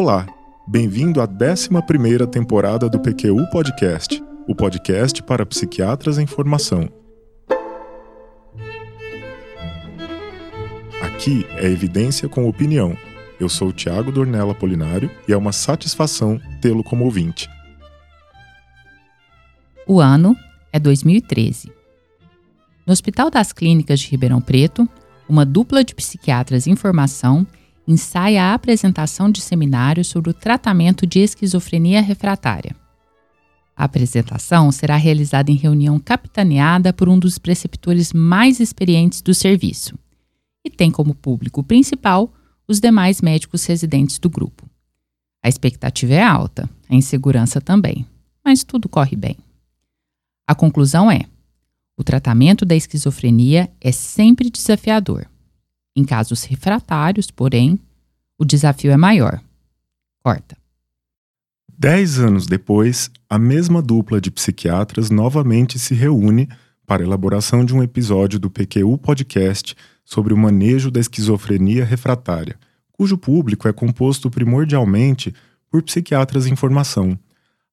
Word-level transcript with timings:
Olá, 0.00 0.28
bem-vindo 0.64 1.20
à 1.20 1.26
11ª 1.26 2.24
temporada 2.28 2.88
do 2.88 3.00
PQU 3.00 3.50
Podcast, 3.50 4.22
o 4.46 4.54
podcast 4.54 5.20
para 5.24 5.44
psiquiatras 5.44 6.18
em 6.18 6.24
formação. 6.24 6.88
Aqui 11.02 11.44
é 11.56 11.66
evidência 11.66 12.28
com 12.28 12.48
opinião. 12.48 12.96
Eu 13.40 13.48
sou 13.48 13.72
Tiago 13.72 14.12
Dornella 14.12 14.54
Polinário 14.54 15.10
e 15.26 15.32
é 15.32 15.36
uma 15.36 15.50
satisfação 15.50 16.40
tê-lo 16.62 16.84
como 16.84 17.04
ouvinte. 17.04 17.50
O 19.84 20.00
ano 20.00 20.36
é 20.72 20.78
2013. 20.78 21.72
No 22.86 22.92
Hospital 22.92 23.32
das 23.32 23.52
Clínicas 23.52 23.98
de 23.98 24.10
Ribeirão 24.12 24.40
Preto, 24.40 24.88
uma 25.28 25.44
dupla 25.44 25.82
de 25.82 25.92
psiquiatras 25.92 26.68
em 26.68 26.76
formação 26.76 27.44
ensaia 27.88 28.44
a 28.44 28.54
apresentação 28.54 29.30
de 29.30 29.40
seminário 29.40 30.04
sobre 30.04 30.30
o 30.30 30.34
tratamento 30.34 31.06
de 31.06 31.20
esquizofrenia 31.20 32.02
refratária. 32.02 32.76
A 33.74 33.84
apresentação 33.84 34.70
será 34.70 34.96
realizada 34.96 35.50
em 35.50 35.54
reunião 35.54 35.98
capitaneada 35.98 36.92
por 36.92 37.08
um 37.08 37.18
dos 37.18 37.38
preceptores 37.38 38.12
mais 38.12 38.60
experientes 38.60 39.22
do 39.22 39.32
serviço 39.32 39.98
e 40.62 40.68
tem 40.68 40.90
como 40.90 41.14
público 41.14 41.62
principal 41.62 42.30
os 42.66 42.78
demais 42.78 43.22
médicos 43.22 43.64
residentes 43.64 44.18
do 44.18 44.28
grupo. 44.28 44.68
A 45.42 45.48
expectativa 45.48 46.12
é 46.12 46.22
alta, 46.22 46.68
a 46.90 46.94
insegurança 46.94 47.58
também, 47.58 48.04
mas 48.44 48.64
tudo 48.64 48.86
corre 48.86 49.16
bem. 49.16 49.36
A 50.46 50.54
conclusão 50.54 51.10
é: 51.10 51.22
o 51.96 52.04
tratamento 52.04 52.66
da 52.66 52.74
esquizofrenia 52.74 53.70
é 53.80 53.92
sempre 53.92 54.50
desafiador 54.50 55.26
em 55.98 56.04
casos 56.04 56.44
refratários, 56.44 57.28
porém, 57.30 57.78
o 58.38 58.44
desafio 58.44 58.92
é 58.92 58.96
maior. 58.96 59.40
Corta. 60.22 60.56
Dez 61.76 62.18
anos 62.18 62.46
depois, 62.46 63.10
a 63.28 63.38
mesma 63.38 63.82
dupla 63.82 64.20
de 64.20 64.30
psiquiatras 64.30 65.10
novamente 65.10 65.78
se 65.78 65.94
reúne 65.94 66.48
para 66.86 67.02
a 67.02 67.06
elaboração 67.06 67.64
de 67.64 67.74
um 67.74 67.82
episódio 67.82 68.38
do 68.38 68.50
PQU 68.50 68.96
Podcast 68.98 69.76
sobre 70.04 70.32
o 70.32 70.36
manejo 70.36 70.90
da 70.90 71.00
esquizofrenia 71.00 71.84
refratária, 71.84 72.58
cujo 72.92 73.18
público 73.18 73.68
é 73.68 73.72
composto 73.72 74.30
primordialmente 74.30 75.34
por 75.70 75.82
psiquiatras 75.82 76.46
em 76.46 76.56
formação. 76.56 77.18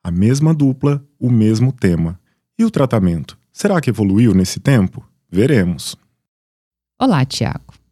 A 0.04 0.12
mesma 0.12 0.54
dupla, 0.54 1.04
o 1.20 1.32
mesmo 1.32 1.72
tema. 1.72 2.20
E 2.60 2.66
o 2.66 2.70
tratamento? 2.70 3.38
Será 3.52 3.80
que 3.80 3.90
evoluiu 3.90 4.34
nesse 4.34 4.60
tempo? 4.60 5.04
Veremos. 5.32 5.96
Olá, 7.00 7.26
Tiago 7.26 7.85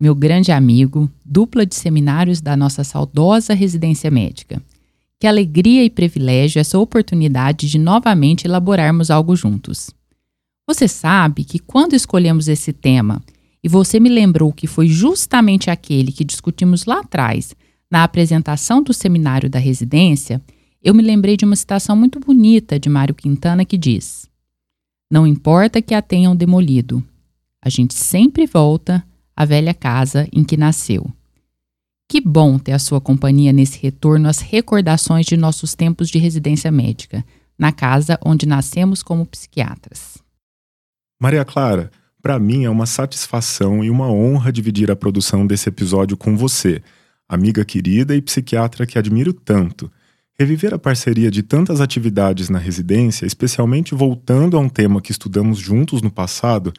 meu 0.00 0.14
grande 0.14 0.50
amigo, 0.50 1.10
dupla 1.24 1.66
de 1.66 1.74
seminários 1.74 2.40
da 2.40 2.56
nossa 2.56 2.82
saudosa 2.82 3.52
residência 3.52 4.10
médica. 4.10 4.62
Que 5.18 5.26
alegria 5.26 5.84
e 5.84 5.90
privilégio 5.90 6.58
essa 6.58 6.78
oportunidade 6.78 7.68
de 7.68 7.78
novamente 7.78 8.46
elaborarmos 8.46 9.10
algo 9.10 9.36
juntos. 9.36 9.90
Você 10.66 10.88
sabe 10.88 11.44
que 11.44 11.58
quando 11.58 11.92
escolhemos 11.92 12.48
esse 12.48 12.72
tema 12.72 13.22
e 13.62 13.68
você 13.68 14.00
me 14.00 14.08
lembrou 14.08 14.50
que 14.50 14.66
foi 14.66 14.88
justamente 14.88 15.68
aquele 15.68 16.10
que 16.10 16.24
discutimos 16.24 16.86
lá 16.86 17.00
atrás, 17.00 17.54
na 17.90 18.02
apresentação 18.02 18.82
do 18.82 18.94
seminário 18.94 19.50
da 19.50 19.58
residência, 19.58 20.40
eu 20.82 20.94
me 20.94 21.02
lembrei 21.02 21.36
de 21.36 21.44
uma 21.44 21.56
citação 21.56 21.94
muito 21.94 22.18
bonita 22.18 22.80
de 22.80 22.88
Mário 22.88 23.14
Quintana 23.14 23.66
que 23.66 23.76
diz: 23.76 24.26
Não 25.10 25.26
importa 25.26 25.82
que 25.82 25.92
a 25.92 26.00
tenham 26.00 26.34
demolido, 26.34 27.04
a 27.60 27.68
gente 27.68 27.92
sempre 27.92 28.46
volta 28.46 29.04
a 29.40 29.46
velha 29.46 29.72
casa 29.72 30.28
em 30.34 30.44
que 30.44 30.54
nasceu. 30.54 31.10
Que 32.06 32.20
bom 32.20 32.58
ter 32.58 32.72
a 32.72 32.78
sua 32.78 33.00
companhia 33.00 33.54
nesse 33.54 33.80
retorno 33.80 34.28
às 34.28 34.40
recordações 34.40 35.24
de 35.24 35.34
nossos 35.34 35.74
tempos 35.74 36.10
de 36.10 36.18
residência 36.18 36.70
médica, 36.70 37.24
na 37.58 37.72
casa 37.72 38.18
onde 38.22 38.44
nascemos 38.44 39.02
como 39.02 39.24
psiquiatras. 39.24 40.18
Maria 41.18 41.42
Clara, 41.42 41.90
para 42.20 42.38
mim 42.38 42.64
é 42.64 42.68
uma 42.68 42.84
satisfação 42.84 43.82
e 43.82 43.88
uma 43.88 44.12
honra 44.12 44.52
dividir 44.52 44.90
a 44.90 44.96
produção 44.96 45.46
desse 45.46 45.70
episódio 45.70 46.18
com 46.18 46.36
você, 46.36 46.82
amiga 47.26 47.64
querida 47.64 48.14
e 48.14 48.20
psiquiatra 48.20 48.84
que 48.84 48.98
admiro 48.98 49.32
tanto. 49.32 49.90
Reviver 50.38 50.74
a 50.74 50.78
parceria 50.78 51.30
de 51.30 51.42
tantas 51.42 51.80
atividades 51.80 52.50
na 52.50 52.58
residência, 52.58 53.24
especialmente 53.24 53.94
voltando 53.94 54.58
a 54.58 54.60
um 54.60 54.68
tema 54.68 55.00
que 55.00 55.12
estudamos 55.12 55.58
juntos 55.58 56.02
no 56.02 56.10
passado, 56.10 56.74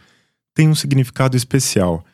tem 0.53 0.69
um 0.69 0.75
significado 0.75 1.35
especial 1.35 2.05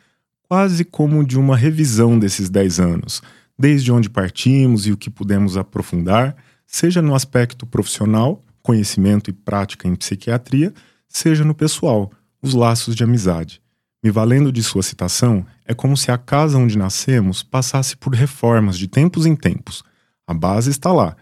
quase 0.47 0.85
como 0.85 1.25
de 1.25 1.37
uma 1.37 1.57
revisão 1.57 2.17
desses 2.17 2.49
10 2.49 2.79
anos, 2.79 3.21
desde 3.59 3.91
onde 3.91 4.09
partimos 4.09 4.87
e 4.87 4.91
o 4.91 4.97
que 4.97 5.09
pudemos 5.09 5.57
aprofundar, 5.57 6.35
seja 6.65 7.01
no 7.01 7.13
aspecto 7.13 7.65
profissional, 7.65 8.43
conhecimento 8.61 9.29
e 9.29 9.33
prática 9.33 9.87
em 9.87 9.95
psiquiatria, 9.95 10.73
seja 11.07 11.43
no 11.43 11.53
pessoal, 11.53 12.11
os 12.41 12.53
laços 12.53 12.95
de 12.95 13.03
amizade. 13.03 13.61
Me 14.03 14.11
valendo 14.11 14.51
de 14.51 14.63
sua 14.63 14.83
citação, 14.83 15.45
é 15.65 15.73
como 15.73 15.97
se 15.97 16.11
a 16.11 16.17
casa 16.17 16.57
onde 16.57 16.77
nascemos 16.77 17.43
passasse 17.43 17.97
por 17.97 18.13
reformas 18.13 18.77
de 18.77 18.87
tempos 18.87 19.25
em 19.25 19.35
tempos. 19.35 19.83
A 20.25 20.33
base 20.33 20.69
está 20.69 20.93
lá. 20.93 21.15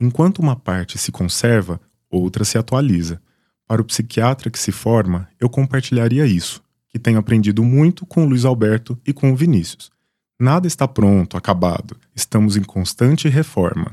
Enquanto 0.00 0.38
uma 0.38 0.56
parte 0.56 0.96
se 0.96 1.12
conserva, 1.12 1.80
outra 2.08 2.44
se 2.44 2.56
atualiza. 2.56 3.20
Para 3.66 3.82
o 3.82 3.84
psiquiatra 3.84 4.50
que 4.50 4.58
se 4.58 4.72
forma, 4.72 5.28
eu 5.38 5.50
compartilharia 5.50 6.24
isso 6.24 6.62
que 6.90 6.98
tenho 6.98 7.18
aprendido 7.18 7.64
muito 7.64 8.04
com 8.04 8.24
o 8.24 8.28
Luiz 8.28 8.44
Alberto 8.44 8.98
e 9.06 9.12
com 9.12 9.32
o 9.32 9.36
Vinícius. 9.36 9.90
Nada 10.38 10.66
está 10.66 10.88
pronto, 10.88 11.36
acabado. 11.36 11.96
Estamos 12.14 12.56
em 12.56 12.62
constante 12.62 13.28
reforma. 13.28 13.92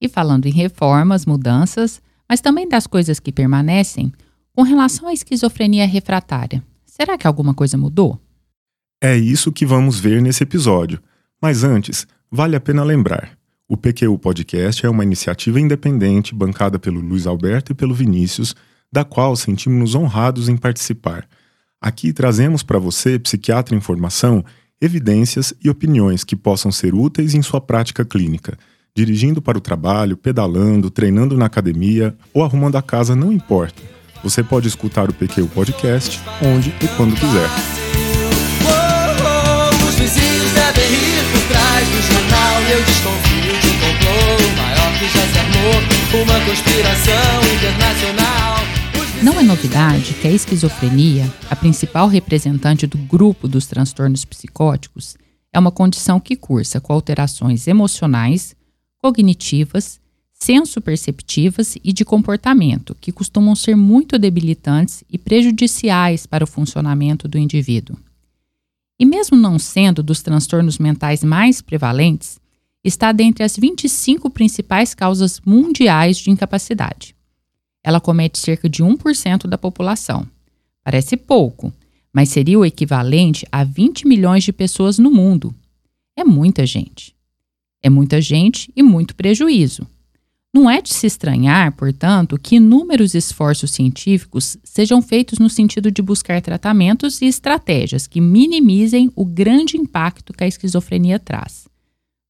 E 0.00 0.08
falando 0.08 0.46
em 0.46 0.52
reformas, 0.52 1.24
mudanças, 1.24 2.02
mas 2.28 2.40
também 2.40 2.68
das 2.68 2.86
coisas 2.86 3.20
que 3.20 3.30
permanecem, 3.30 4.12
com 4.54 4.62
relação 4.62 5.08
à 5.08 5.12
esquizofrenia 5.12 5.86
refratária, 5.86 6.62
será 6.84 7.16
que 7.16 7.26
alguma 7.26 7.54
coisa 7.54 7.76
mudou? 7.76 8.20
É 9.00 9.16
isso 9.16 9.52
que 9.52 9.66
vamos 9.66 9.98
ver 10.00 10.20
nesse 10.20 10.42
episódio. 10.42 11.00
Mas 11.40 11.64
antes, 11.64 12.06
vale 12.30 12.56
a 12.56 12.60
pena 12.60 12.82
lembrar: 12.82 13.36
o 13.68 13.76
PQU 13.76 14.18
Podcast 14.18 14.84
é 14.84 14.88
uma 14.90 15.02
iniciativa 15.02 15.60
independente 15.60 16.34
bancada 16.34 16.78
pelo 16.78 17.00
Luiz 17.00 17.26
Alberto 17.26 17.72
e 17.72 17.74
pelo 17.74 17.94
Vinícius, 17.94 18.54
da 18.92 19.04
qual 19.04 19.34
sentimos-nos 19.34 19.94
honrados 19.94 20.48
em 20.48 20.56
participar. 20.56 21.26
Aqui 21.82 22.12
trazemos 22.12 22.62
para 22.62 22.78
você, 22.78 23.18
psiquiatra 23.18 23.74
em 23.74 23.80
formação, 23.80 24.44
evidências 24.80 25.52
e 25.60 25.68
opiniões 25.68 26.22
que 26.22 26.36
possam 26.36 26.70
ser 26.70 26.94
úteis 26.94 27.34
em 27.34 27.42
sua 27.42 27.60
prática 27.60 28.04
clínica. 28.04 28.56
Dirigindo 28.94 29.42
para 29.42 29.58
o 29.58 29.60
trabalho, 29.60 30.16
pedalando, 30.16 30.90
treinando 30.90 31.36
na 31.36 31.46
academia 31.46 32.14
ou 32.32 32.44
arrumando 32.44 32.76
a 32.76 32.82
casa, 32.82 33.16
não 33.16 33.32
importa. 33.32 33.82
Você 34.22 34.44
pode 34.44 34.68
escutar 34.68 35.10
o 35.10 35.12
PQ 35.12 35.42
Podcast 35.46 36.20
onde 36.40 36.72
e 36.80 36.86
quando 36.96 37.16
quiser. 37.16 37.48
um 46.14 46.22
uma 46.22 46.40
conspiração 46.40 47.40
internacional. 47.54 48.21
Não 49.22 49.38
é 49.38 49.42
novidade 49.44 50.14
que 50.14 50.26
a 50.26 50.32
esquizofrenia, 50.32 51.32
a 51.48 51.54
principal 51.54 52.08
representante 52.08 52.88
do 52.88 52.98
grupo 52.98 53.46
dos 53.46 53.68
transtornos 53.68 54.24
psicóticos, 54.24 55.16
é 55.52 55.60
uma 55.60 55.70
condição 55.70 56.18
que 56.18 56.34
cursa 56.34 56.80
com 56.80 56.92
alterações 56.92 57.68
emocionais, 57.68 58.56
cognitivas, 58.98 60.00
senso-perceptivas 60.32 61.76
e 61.84 61.92
de 61.92 62.04
comportamento, 62.04 62.96
que 63.00 63.12
costumam 63.12 63.54
ser 63.54 63.76
muito 63.76 64.18
debilitantes 64.18 65.04
e 65.08 65.16
prejudiciais 65.16 66.26
para 66.26 66.42
o 66.42 66.48
funcionamento 66.48 67.28
do 67.28 67.38
indivíduo. 67.38 67.96
E 68.98 69.06
mesmo 69.06 69.36
não 69.36 69.56
sendo 69.56 70.02
dos 70.02 70.20
transtornos 70.20 70.78
mentais 70.78 71.22
mais 71.22 71.62
prevalentes, 71.62 72.40
está 72.82 73.12
dentre 73.12 73.44
as 73.44 73.56
25 73.56 74.28
principais 74.30 74.96
causas 74.96 75.40
mundiais 75.46 76.16
de 76.16 76.28
incapacidade 76.28 77.14
ela 77.82 78.00
comete 78.00 78.38
cerca 78.38 78.68
de 78.68 78.82
1% 78.82 79.46
da 79.46 79.58
população. 79.58 80.26
Parece 80.84 81.16
pouco, 81.16 81.72
mas 82.12 82.28
seria 82.28 82.58
o 82.58 82.64
equivalente 82.64 83.46
a 83.50 83.64
20 83.64 84.06
milhões 84.06 84.44
de 84.44 84.52
pessoas 84.52 84.98
no 84.98 85.10
mundo. 85.10 85.54
É 86.16 86.24
muita 86.24 86.66
gente. 86.66 87.14
É 87.82 87.90
muita 87.90 88.20
gente 88.20 88.70
e 88.76 88.82
muito 88.82 89.14
prejuízo. 89.16 89.86
Não 90.54 90.68
é 90.68 90.82
de 90.82 90.92
se 90.92 91.06
estranhar, 91.06 91.72
portanto, 91.72 92.38
que 92.38 92.56
inúmeros 92.56 93.14
esforços 93.14 93.70
científicos 93.70 94.58
sejam 94.62 95.00
feitos 95.00 95.38
no 95.38 95.48
sentido 95.48 95.90
de 95.90 96.02
buscar 96.02 96.42
tratamentos 96.42 97.22
e 97.22 97.26
estratégias 97.26 98.06
que 98.06 98.20
minimizem 98.20 99.10
o 99.16 99.24
grande 99.24 99.78
impacto 99.78 100.34
que 100.34 100.44
a 100.44 100.46
esquizofrenia 100.46 101.18
traz. 101.18 101.66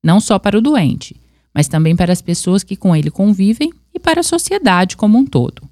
Não 0.04 0.20
só 0.20 0.38
para 0.38 0.56
o 0.56 0.60
doente, 0.60 1.16
mas 1.52 1.66
também 1.66 1.96
para 1.96 2.12
as 2.12 2.22
pessoas 2.22 2.62
que 2.62 2.76
com 2.76 2.94
ele 2.94 3.10
convivem 3.10 3.72
e 3.94 3.98
para 3.98 4.20
a 4.20 4.24
sociedade 4.24 4.96
como 4.96 5.18
um 5.18 5.26
todo. 5.26 5.62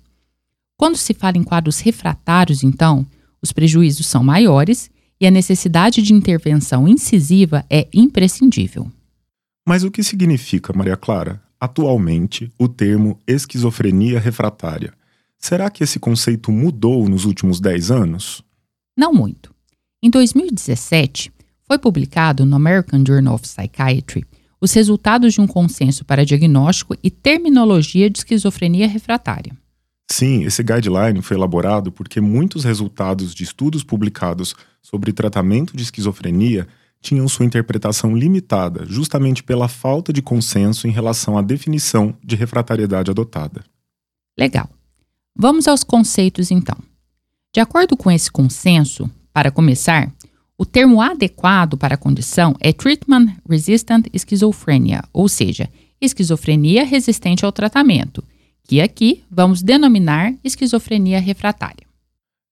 Quando 0.77 0.97
se 0.97 1.13
fala 1.13 1.37
em 1.37 1.43
quadros 1.43 1.81
refratários, 1.81 2.63
então, 2.63 3.07
os 3.43 3.53
prejuízos 3.53 4.07
são 4.07 4.25
maiores 4.25 4.91
e 5.21 5.27
a 5.27 5.31
necessidade 5.31 6.03
de 6.03 6.15
intervenção 6.15 6.89
incisiva 6.89 7.65
é 7.69 7.87
imprescindível. 7.93 8.91
Mas 9.67 9.85
o 9.85 9.91
que 9.91 10.03
significa, 10.03 10.73
Maria 10.73 10.97
Clara, 10.97 11.43
atualmente, 11.61 12.51
o 12.59 12.67
termo 12.67 13.19
esquizofrenia 13.27 14.19
refratária? 14.19 14.95
Será 15.39 15.71
que 15.71 15.85
esse 15.85 15.99
conceito 15.99 16.51
mudou 16.51 17.09
nos 17.09 17.25
últimos 17.25 17.61
10 17.61 17.91
anos? 17.91 18.43
Não 18.97 19.13
muito. 19.13 19.55
Em 20.03 20.11
2017, 20.11 21.31
foi 21.67 21.79
publicado 21.79 22.45
no 22.45 22.57
American 22.57 23.05
Journal 23.07 23.35
of 23.35 23.43
Psychiatry 23.43 24.25
os 24.61 24.73
resultados 24.73 25.35
de 25.35 25.41
um 25.41 25.47
consenso 25.47 26.05
para 26.05 26.25
diagnóstico 26.25 26.97
e 27.03 27.11
terminologia 27.11 28.11
de 28.11 28.19
esquizofrenia 28.19 28.87
refratária. 28.87 29.57
Sim, 30.11 30.45
esse 30.45 30.63
guideline 30.63 31.23
foi 31.23 31.37
elaborado 31.37 31.93
porque 31.93 32.21
muitos 32.21 32.65
resultados 32.65 33.33
de 33.35 33.45
estudos 33.45 33.85
publicados 33.85 34.55
sobre 34.83 35.13
tratamento 35.13 35.77
de 35.77 35.85
esquizofrenia 35.85 36.67
tinham 37.01 37.27
sua 37.29 37.47
interpretação 37.47 38.15
limitada, 38.15 38.85
justamente 38.87 39.43
pela 39.43 39.69
falta 39.69 40.13
de 40.13 40.21
consenso 40.21 40.87
em 40.87 40.91
relação 40.91 41.39
à 41.39 41.43
definição 41.43 42.15
de 42.23 42.37
refratariedade 42.37 43.11
adotada. 43.11 43.65
Legal. 44.39 44.69
Vamos 45.35 45.67
aos 45.67 45.83
conceitos 45.83 46.51
então. 46.51 46.77
De 47.55 47.61
acordo 47.61 47.97
com 47.97 48.11
esse 48.11 48.31
consenso, 48.31 49.11
para 49.33 49.51
começar, 49.51 50.13
o 50.61 50.67
termo 50.67 51.01
adequado 51.01 51.79
para 51.79 51.95
a 51.95 51.97
condição 51.97 52.55
é 52.61 52.71
Treatment 52.71 53.35
Resistant 53.49 54.09
Schizophrenia, 54.15 55.03
ou 55.11 55.27
seja, 55.27 55.71
esquizofrenia 55.99 56.85
resistente 56.85 57.47
ao 57.47 57.51
tratamento, 57.51 58.23
que 58.65 58.79
aqui 58.79 59.25
vamos 59.31 59.63
denominar 59.63 60.35
esquizofrenia 60.45 61.19
refratária. 61.19 61.87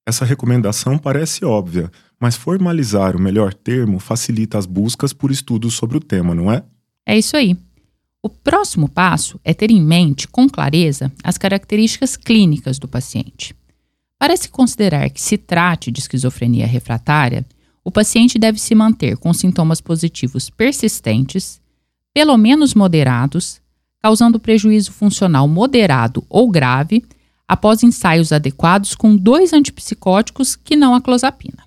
Essa 0.08 0.24
recomendação 0.24 0.96
parece 0.96 1.44
óbvia, 1.44 1.92
mas 2.18 2.34
formalizar 2.34 3.14
o 3.14 3.20
melhor 3.20 3.52
termo 3.52 3.98
facilita 3.98 4.56
as 4.56 4.64
buscas 4.64 5.12
por 5.12 5.30
estudos 5.30 5.74
sobre 5.74 5.98
o 5.98 6.00
tema, 6.00 6.34
não 6.34 6.50
é? 6.50 6.64
É 7.04 7.18
isso 7.18 7.36
aí. 7.36 7.54
O 8.22 8.30
próximo 8.30 8.88
passo 8.88 9.38
é 9.44 9.52
ter 9.52 9.70
em 9.70 9.82
mente 9.82 10.26
com 10.26 10.48
clareza 10.48 11.12
as 11.22 11.36
características 11.36 12.16
clínicas 12.16 12.78
do 12.78 12.88
paciente. 12.88 13.54
Para 14.18 14.34
se 14.34 14.48
considerar 14.48 15.10
que 15.10 15.20
se 15.20 15.36
trate 15.36 15.90
de 15.90 16.00
esquizofrenia 16.00 16.66
refratária, 16.66 17.44
o 17.88 17.90
paciente 17.90 18.38
deve 18.38 18.60
se 18.60 18.74
manter 18.74 19.16
com 19.16 19.32
sintomas 19.32 19.80
positivos 19.80 20.50
persistentes, 20.50 21.58
pelo 22.12 22.36
menos 22.36 22.74
moderados, 22.74 23.62
causando 24.02 24.38
prejuízo 24.38 24.92
funcional 24.92 25.48
moderado 25.48 26.22
ou 26.28 26.50
grave 26.50 27.02
após 27.48 27.82
ensaios 27.82 28.30
adequados 28.30 28.94
com 28.94 29.16
dois 29.16 29.54
antipsicóticos 29.54 30.54
que 30.54 30.76
não 30.76 30.94
a 30.94 31.00
clozapina. 31.00 31.64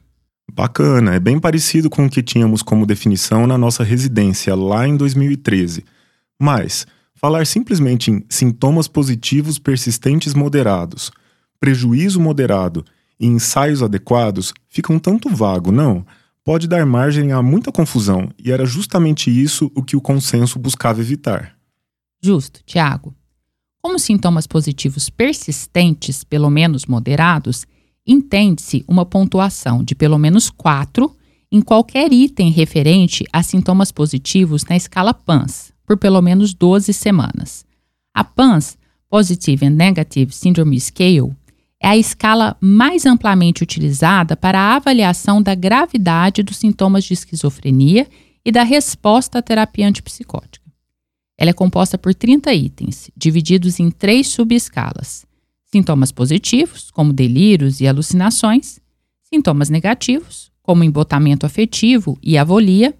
Bacana, 0.54 1.16
é 1.16 1.20
bem 1.20 1.40
parecido 1.40 1.90
com 1.90 2.06
o 2.06 2.10
que 2.10 2.22
tínhamos 2.22 2.62
como 2.62 2.86
definição 2.86 3.48
na 3.48 3.58
nossa 3.58 3.84
residência 3.84 4.54
lá 4.54 4.88
em 4.88 4.96
2013. 4.96 5.84
Mas 6.40 6.86
falar 7.16 7.48
simplesmente 7.48 8.12
em 8.12 8.24
sintomas 8.30 8.88
positivos 8.88 9.58
persistentes 9.58 10.36
moderados, 10.36 11.12
prejuízo 11.60 12.22
moderado 12.22 12.86
e 13.22 13.28
ensaios 13.28 13.84
adequados 13.84 14.52
fica 14.68 14.92
um 14.92 14.98
tanto 14.98 15.30
vago, 15.30 15.72
não? 15.72 16.04
Pode 16.44 16.68
dar 16.68 16.84
margem 16.88 17.32
a 17.32 17.42
muita 17.44 17.72
confusão, 17.72 18.30
e 18.44 18.52
era 18.52 18.66
justamente 18.66 19.30
isso 19.30 19.72
o 19.76 19.84
que 19.84 19.96
o 19.96 20.02
consenso 20.02 20.58
buscava 20.58 21.00
evitar. 21.00 21.56
Justo, 22.20 22.62
Tiago. 22.66 23.16
Como 23.80 24.00
sintomas 24.00 24.48
positivos 24.48 25.08
persistentes, 25.08 26.24
pelo 26.24 26.50
menos 26.50 26.88
moderados, 26.88 27.68
entende-se 28.06 28.84
uma 28.88 29.06
pontuação 29.06 29.84
de 29.84 29.94
pelo 29.94 30.18
menos 30.18 30.50
4 30.50 31.16
em 31.52 31.62
qualquer 31.62 32.12
item 32.12 32.50
referente 32.50 33.24
a 33.32 33.44
sintomas 33.44 33.92
positivos 33.92 34.66
na 34.66 34.76
escala 34.76 35.14
PANS, 35.14 35.72
por 35.86 35.98
pelo 35.98 36.22
menos 36.22 36.54
12 36.54 36.92
semanas. 36.94 37.66
A 38.14 38.24
PANS, 38.24 38.78
Positive 39.10 39.66
and 39.66 39.72
Negative 39.72 40.34
Syndrome 40.34 40.80
Scale, 40.80 41.36
é 41.82 41.88
a 41.88 41.98
escala 41.98 42.56
mais 42.62 43.08
amplamente 43.08 43.64
utilizada 43.64 44.38
para 44.38 44.60
a 44.60 44.76
avaliação 44.76 45.42
da 45.42 45.56
gravidade 45.56 46.44
dos 46.44 46.58
sintomas 46.58 47.04
de 47.04 47.14
esquizofrenia 47.14 48.08
e 48.46 48.52
da 48.52 48.62
resposta 48.62 49.40
à 49.40 49.42
terapia 49.42 49.88
antipsicótica. 49.88 50.62
Ela 51.36 51.50
é 51.50 51.54
composta 51.54 51.98
por 51.98 52.14
30 52.14 52.54
itens, 52.54 53.10
divididos 53.18 53.80
em 53.80 53.90
três 53.90 54.28
subescalas: 54.28 55.26
sintomas 55.66 56.12
positivos, 56.12 56.92
como 56.92 57.12
delírios 57.12 57.82
e 57.82 57.88
alucinações, 57.88 58.80
sintomas 59.24 59.70
negativos, 59.70 60.52
como 60.62 60.84
embotamento 60.84 61.48
afetivo 61.48 62.16
e 62.22 62.38
avolia, 62.38 62.96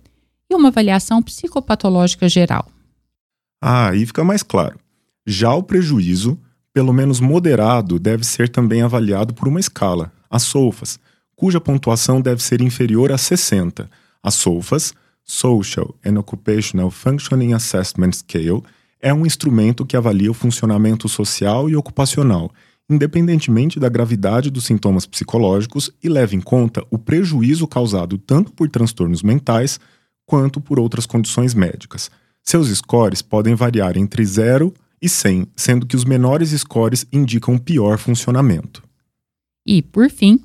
e 0.50 0.56
uma 0.56 0.70
avaliação 0.70 1.22
psicopatológica 1.22 2.28
geral. 2.28 2.68
Ah, 3.62 3.90
aí 3.90 4.08
fica 4.08 4.24
mais 4.24 4.42
claro. 4.42 4.80
Já 5.26 5.54
o 5.54 5.62
prejuízo 5.62 6.40
pelo 6.74 6.94
menos 6.94 7.20
moderado, 7.20 8.00
deve 8.00 8.24
ser 8.24 8.50
também 8.50 8.82
avaliado 8.82 9.34
por 9.34 9.48
uma 9.48 9.60
escala, 9.60 10.12
a 10.30 10.40
SOFAS, 10.40 11.00
cuja 11.36 11.60
pontuação 11.60 12.22
deve 12.22 12.42
ser 12.42 12.62
inferior 12.62 13.12
a 13.12 13.18
60. 13.18 13.90
A 14.24 14.32
SOFAS, 14.32 14.94
Social 15.24 15.96
and 16.06 16.20
Occupational 16.20 16.90
Functioning 16.90 17.54
Assessment 17.54 18.14
Scale, 18.14 18.64
é 19.02 19.14
um 19.14 19.26
instrumento 19.26 19.86
que 19.86 19.98
avalia 19.98 20.30
o 20.30 20.36
funcionamento 20.36 21.10
social 21.10 21.70
e 21.70 21.76
ocupacional, 21.76 22.52
independentemente 22.90 23.80
da 23.80 23.90
gravidade 23.90 24.50
dos 24.50 24.66
sintomas 24.66 25.06
psicológicos 25.06 25.92
e 26.04 26.08
leva 26.08 26.36
em 26.36 26.42
conta 26.42 26.86
o 26.92 26.98
prejuízo 26.98 27.68
causado 27.68 28.18
tanto 28.18 28.52
por 28.52 28.70
transtornos 28.70 29.24
mentais 29.24 29.80
quanto 30.26 30.62
por 30.62 30.80
outras 30.80 31.06
condições 31.06 31.54
médicas. 31.54 32.12
Seus 32.44 32.68
scores 32.70 33.22
podem 33.22 33.56
variar 33.56 33.98
entre 33.98 34.26
0 34.26 34.74
e 35.02 35.10
100, 35.10 35.48
sendo 35.56 35.86
que 35.86 35.96
os 35.96 36.06
menores 36.06 36.52
scores 36.52 37.06
indicam 37.12 37.58
pior 37.58 37.98
funcionamento. 37.98 38.84
E, 39.66 39.82
por 39.82 40.10
fim, 40.10 40.40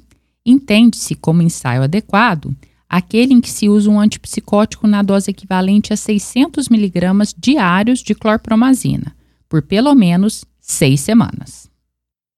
entende-se 0.44 1.14
como 1.14 1.42
ensaio 1.42 1.82
adequado 1.82 2.54
aquele 2.88 3.34
em 3.34 3.40
que 3.40 3.50
se 3.50 3.68
usa 3.68 3.90
um 3.90 4.00
antipsicótico 4.00 4.86
na 4.86 5.02
dose 5.02 5.30
equivalente 5.30 5.92
a 5.92 5.96
600 5.96 6.68
mg 6.68 7.34
diários 7.36 8.00
de 8.00 8.14
clorpromazina, 8.14 9.14
por 9.48 9.62
pelo 9.62 9.94
menos 9.94 10.44
seis 10.60 11.00
semanas. 11.00 11.68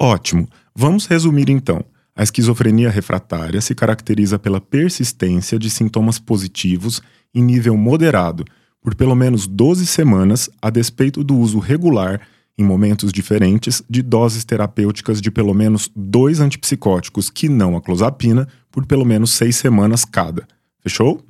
Ótimo! 0.01 0.49
Vamos 0.75 1.07
resumir 1.07 1.51
então. 1.51 1.85
A 2.15 2.23
esquizofrenia 2.23 2.91
refratária 2.91 3.61
se 3.61 3.75
caracteriza 3.75 4.39
pela 4.39 4.61
persistência 4.61 5.59
de 5.59 5.71
sintomas 5.71 6.19
positivos 6.19 7.01
em 7.35 7.43
nível 7.43 7.77
moderado, 7.77 8.45
por 8.83 8.95
pelo 8.95 9.15
menos 9.15 9.47
12 9.47 9.87
semanas, 9.87 10.49
a 10.61 10.71
despeito 10.71 11.23
do 11.25 11.37
uso 11.37 11.59
regular, 11.59 12.21
em 12.57 12.65
momentos 12.65 13.13
diferentes, 13.13 13.83
de 13.89 14.03
doses 14.03 14.45
terapêuticas 14.45 15.21
de 15.21 15.31
pelo 15.31 15.55
menos 15.55 15.91
dois 15.95 16.41
antipsicóticos 16.41 17.31
que 17.31 17.49
não 17.49 17.77
a 17.77 17.81
clozapina 17.81 18.49
por 18.71 18.85
pelo 18.87 19.05
menos 19.05 19.31
seis 19.31 19.57
semanas 19.57 20.05
cada. 20.05 20.47
Fechou? 20.81 21.25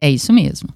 É 0.00 0.10
isso 0.10 0.32
mesmo. 0.32 0.68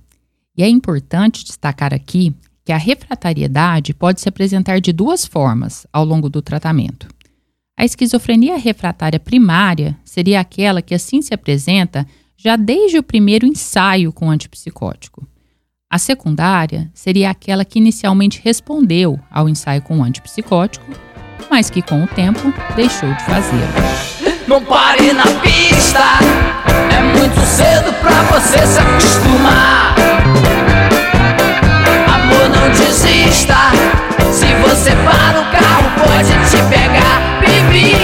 E 0.57 0.63
é 0.63 0.69
importante 0.69 1.45
destacar 1.45 1.93
aqui 1.93 2.35
que 2.65 2.73
a 2.73 2.77
refratariedade 2.77 3.95
pode 3.95 4.21
se 4.21 4.29
apresentar 4.29 4.81
de 4.81 4.93
duas 4.93 5.25
formas 5.25 5.87
ao 5.93 6.05
longo 6.05 6.29
do 6.29 6.43
tratamento. 6.43 7.09
A 7.77 7.85
esquizofrenia 7.85 8.57
refratária 8.57 9.21
primária 9.21 9.97
seria 10.05 10.41
aquela 10.41 10.83
que 10.83 10.97
assim 10.97 11.23
se 11.23 11.33
apresenta 11.33 12.05
já 12.37 12.57
desde 12.57 12.99
o 12.99 13.03
primeiro 13.03 13.47
ensaio 13.47 14.13
com 14.13 14.31
antipsicótico. 14.31 15.28
A 15.91 15.97
secundária 15.99 16.91
seria 16.93 17.31
aquela 17.31 17.65
que 17.65 17.79
inicialmente 17.79 18.43
respondeu 18.45 19.19
ao 19.31 19.49
ensaio 19.49 19.81
com 19.81 20.01
o 20.01 20.05
antipsicótico, 20.05 20.85
mas 21.51 21.71
que 21.71 21.81
com 21.81 22.05
o 22.05 22.07
tempo 22.07 22.53
deixou 22.77 23.11
de 23.11 23.25
fazer. 23.25 23.67
Não 24.47 24.63
pare 24.63 25.15
na 25.15 25.25
pista, 25.41 25.99
é 26.95 27.03
muito 27.19 27.41
cedo 27.41 27.91
pra 28.03 28.23
você 28.25 28.67
se 28.67 28.79
acostumar. 28.79 29.95
Amor, 32.07 32.51
não 32.51 32.69
desista, 32.69 33.57
se 34.31 34.55
você 34.57 34.91
para 34.91 35.41
o 35.41 35.51
carro 35.51 35.91
pode 36.05 36.51
te 36.51 36.59
pegar, 36.69 37.41
bibi, 37.41 37.95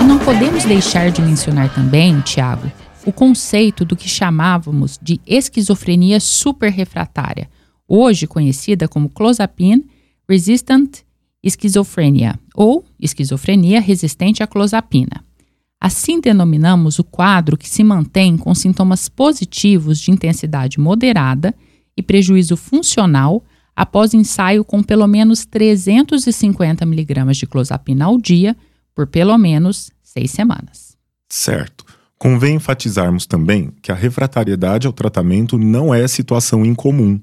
E 0.00 0.04
não 0.04 0.18
podemos 0.18 0.64
deixar 0.64 1.10
de 1.10 1.20
mencionar 1.20 1.68
também, 1.68 2.18
Tiago, 2.22 2.72
o 3.08 3.12
conceito 3.12 3.86
do 3.86 3.96
que 3.96 4.06
chamávamos 4.06 4.98
de 5.00 5.18
esquizofrenia 5.26 6.20
superrefratária, 6.20 7.48
hoje 7.88 8.26
conhecida 8.26 8.86
como 8.86 9.08
clozapine 9.08 9.86
resistant 10.28 10.98
schizophrenia 11.42 12.38
ou 12.54 12.84
esquizofrenia 13.00 13.80
resistente 13.80 14.42
à 14.42 14.46
clozapina. 14.46 15.24
Assim 15.80 16.20
denominamos 16.20 16.98
o 16.98 17.04
quadro 17.04 17.56
que 17.56 17.66
se 17.66 17.82
mantém 17.82 18.36
com 18.36 18.54
sintomas 18.54 19.08
positivos 19.08 19.98
de 19.98 20.10
intensidade 20.10 20.78
moderada 20.78 21.54
e 21.96 22.02
prejuízo 22.02 22.58
funcional 22.58 23.42
após 23.74 24.12
ensaio 24.12 24.62
com 24.62 24.82
pelo 24.82 25.06
menos 25.06 25.46
350 25.46 26.84
mg 26.84 27.32
de 27.32 27.46
clozapina 27.46 28.04
ao 28.04 28.18
dia 28.18 28.54
por 28.94 29.06
pelo 29.06 29.38
menos 29.38 29.90
seis 30.02 30.30
semanas. 30.30 30.94
Certo. 31.30 31.97
Convém 32.18 32.56
enfatizarmos 32.56 33.26
também 33.26 33.72
que 33.80 33.92
a 33.92 33.94
refratariedade 33.94 34.88
ao 34.88 34.92
tratamento 34.92 35.56
não 35.56 35.94
é 35.94 36.06
situação 36.08 36.64
incomum. 36.66 37.20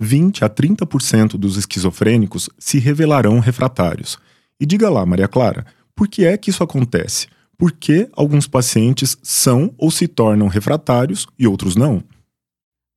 20 0.00 0.44
a 0.44 0.48
30% 0.48 1.32
dos 1.36 1.58
esquizofrênicos 1.58 2.48
se 2.58 2.78
revelarão 2.78 3.38
refratários. 3.38 4.18
E 4.58 4.64
diga 4.64 4.88
lá, 4.88 5.04
Maria 5.04 5.28
Clara, 5.28 5.66
por 5.94 6.08
que 6.08 6.24
é 6.24 6.38
que 6.38 6.48
isso 6.48 6.62
acontece? 6.62 7.28
Por 7.58 7.72
que 7.72 8.08
alguns 8.14 8.48
pacientes 8.48 9.18
são 9.22 9.74
ou 9.76 9.90
se 9.90 10.08
tornam 10.08 10.48
refratários 10.48 11.26
e 11.38 11.46
outros 11.46 11.76
não? 11.76 12.02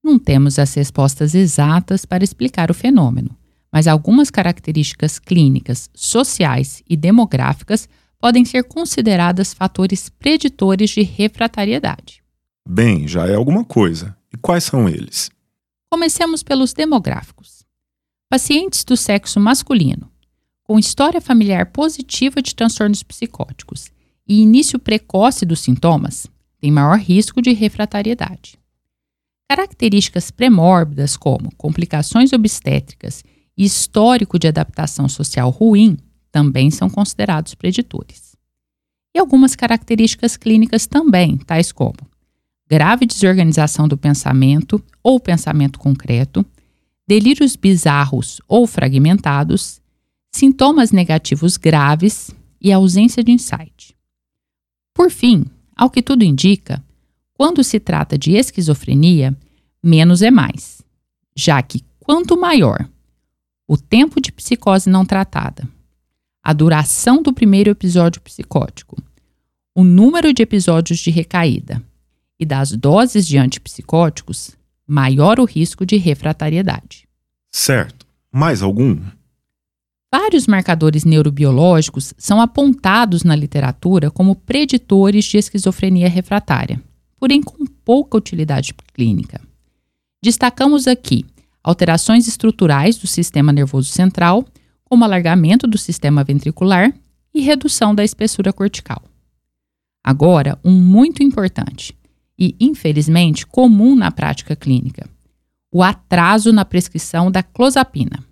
Não 0.02 0.18
temos 0.18 0.58
as 0.58 0.74
respostas 0.74 1.36
exatas 1.36 2.06
para 2.06 2.24
explicar 2.24 2.72
o 2.72 2.74
fenômeno, 2.74 3.36
mas 3.70 3.88
algumas 3.88 4.30
características 4.30 5.20
clínicas, 5.20 5.90
sociais 5.94 6.82
e 6.90 6.96
demográficas 6.96 7.90
podem 8.24 8.46
ser 8.46 8.64
consideradas 8.64 9.54
fatores 9.54 10.08
preditores 10.08 10.92
de 10.92 11.02
refratariedade. 11.02 12.24
Bem, 12.66 13.06
já 13.06 13.28
é 13.28 13.36
alguma 13.36 13.66
coisa. 13.66 14.16
E 14.34 14.38
quais 14.38 14.64
são 14.64 14.88
eles? 14.88 15.30
Comecemos 15.92 16.42
pelos 16.42 16.72
demográficos. 16.72 17.66
Pacientes 18.30 18.86
do 18.86 18.96
sexo 18.96 19.42
masculino, 19.42 20.10
com 20.64 20.80
história 20.80 21.20
familiar 21.20 21.66
positiva 21.74 22.42
de 22.42 22.56
transtornos 22.56 23.04
psicóticos 23.04 23.92
e 24.26 24.42
início 24.42 24.80
precoce 24.80 25.46
dos 25.46 25.60
sintomas, 25.60 26.26
têm 26.62 26.72
maior 26.72 26.98
risco 26.98 27.42
de 27.42 27.52
refratariedade. 27.52 28.58
Características 29.50 30.32
premórbidas, 30.32 31.18
como 31.18 31.54
complicações 31.58 32.32
obstétricas 32.32 33.22
e 33.58 33.66
histórico 33.66 34.40
de 34.40 34.48
adaptação 34.48 35.10
social 35.10 35.50
ruim, 35.50 35.98
também 36.34 36.72
são 36.72 36.90
considerados 36.90 37.54
preditores. 37.54 38.36
E 39.16 39.20
algumas 39.20 39.56
características 39.56 40.36
clínicas 40.36 40.88
também, 40.88 41.38
tais 41.38 41.72
como 41.72 42.12
grave 42.68 43.06
desorganização 43.06 43.88
do 43.88 43.96
pensamento 43.96 44.84
ou 45.04 45.20
pensamento 45.20 45.78
concreto, 45.78 46.44
delírios 47.08 47.56
bizarros 47.56 48.42
ou 48.48 48.66
fragmentados, 48.66 49.80
sintomas 50.32 50.92
negativos 50.92 51.56
graves 51.56 52.32
e 52.60 52.72
ausência 52.72 53.24
de 53.24 53.32
insight. 53.32 53.96
Por 54.92 55.12
fim, 55.12 55.46
ao 55.76 55.92
que 55.92 56.02
tudo 56.02 56.24
indica, 56.24 56.84
quando 57.36 57.64
se 57.64 57.80
trata 57.80 58.18
de 58.18 58.32
esquizofrenia, 58.32 59.38
menos 59.84 60.24
é 60.24 60.32
mais, 60.32 60.82
já 61.36 61.62
que 61.62 61.84
quanto 62.00 62.40
maior 62.40 62.90
o 63.68 63.78
tempo 63.78 64.20
de 64.20 64.32
psicose 64.32 64.90
não 64.90 65.06
tratada, 65.06 65.68
a 66.44 66.52
duração 66.52 67.24
do 67.24 67.32
primeiro 67.32 67.70
episódio 67.70 68.22
psicótico, 68.22 69.02
o 69.74 69.84
número 69.84 70.34
de 70.34 70.44
episódios 70.44 71.00
de 71.00 71.10
recaída 71.10 71.82
e 72.38 72.46
das 72.46 72.72
doses 72.72 73.26
de 73.26 73.38
antipsicóticos, 73.38 74.52
maior 74.86 75.40
o 75.40 75.46
risco 75.46 75.86
de 75.86 75.96
refratariedade. 75.96 77.08
Certo. 77.50 78.06
Mais 78.30 78.62
algum? 78.62 79.00
Vários 80.12 80.46
marcadores 80.46 81.06
neurobiológicos 81.06 82.14
são 82.18 82.42
apontados 82.42 83.24
na 83.24 83.36
literatura 83.36 84.12
como 84.12 84.36
preditores 84.36 85.26
de 85.26 85.38
esquizofrenia 85.38 86.10
refratária, 86.10 86.82
porém 87.18 87.42
com 87.42 87.66
pouca 87.66 88.18
utilidade 88.18 88.74
clínica. 88.94 89.40
Destacamos 90.22 90.88
aqui 90.88 91.26
alterações 91.64 92.28
estruturais 92.28 92.98
do 92.98 93.08
sistema 93.08 93.54
nervoso 93.54 93.90
central, 93.90 94.46
como 94.94 95.06
alargamento 95.06 95.66
do 95.66 95.76
sistema 95.76 96.24
ventricular 96.24 96.94
e 97.34 97.42
redução 97.42 97.96
da 97.96 98.04
espessura 98.04 98.54
cortical. 98.54 99.02
Agora, 100.04 100.60
um 100.64 100.72
muito 100.72 101.24
importante 101.24 101.98
e, 102.38 102.56
infelizmente, 102.60 103.44
comum 103.48 103.96
na 103.96 104.12
prática 104.12 104.56
clínica: 104.56 105.10
o 105.72 105.82
atraso 105.82 106.54
na 106.54 106.64
prescrição 106.64 107.32
da 107.32 107.42
clozapina. 107.42 108.24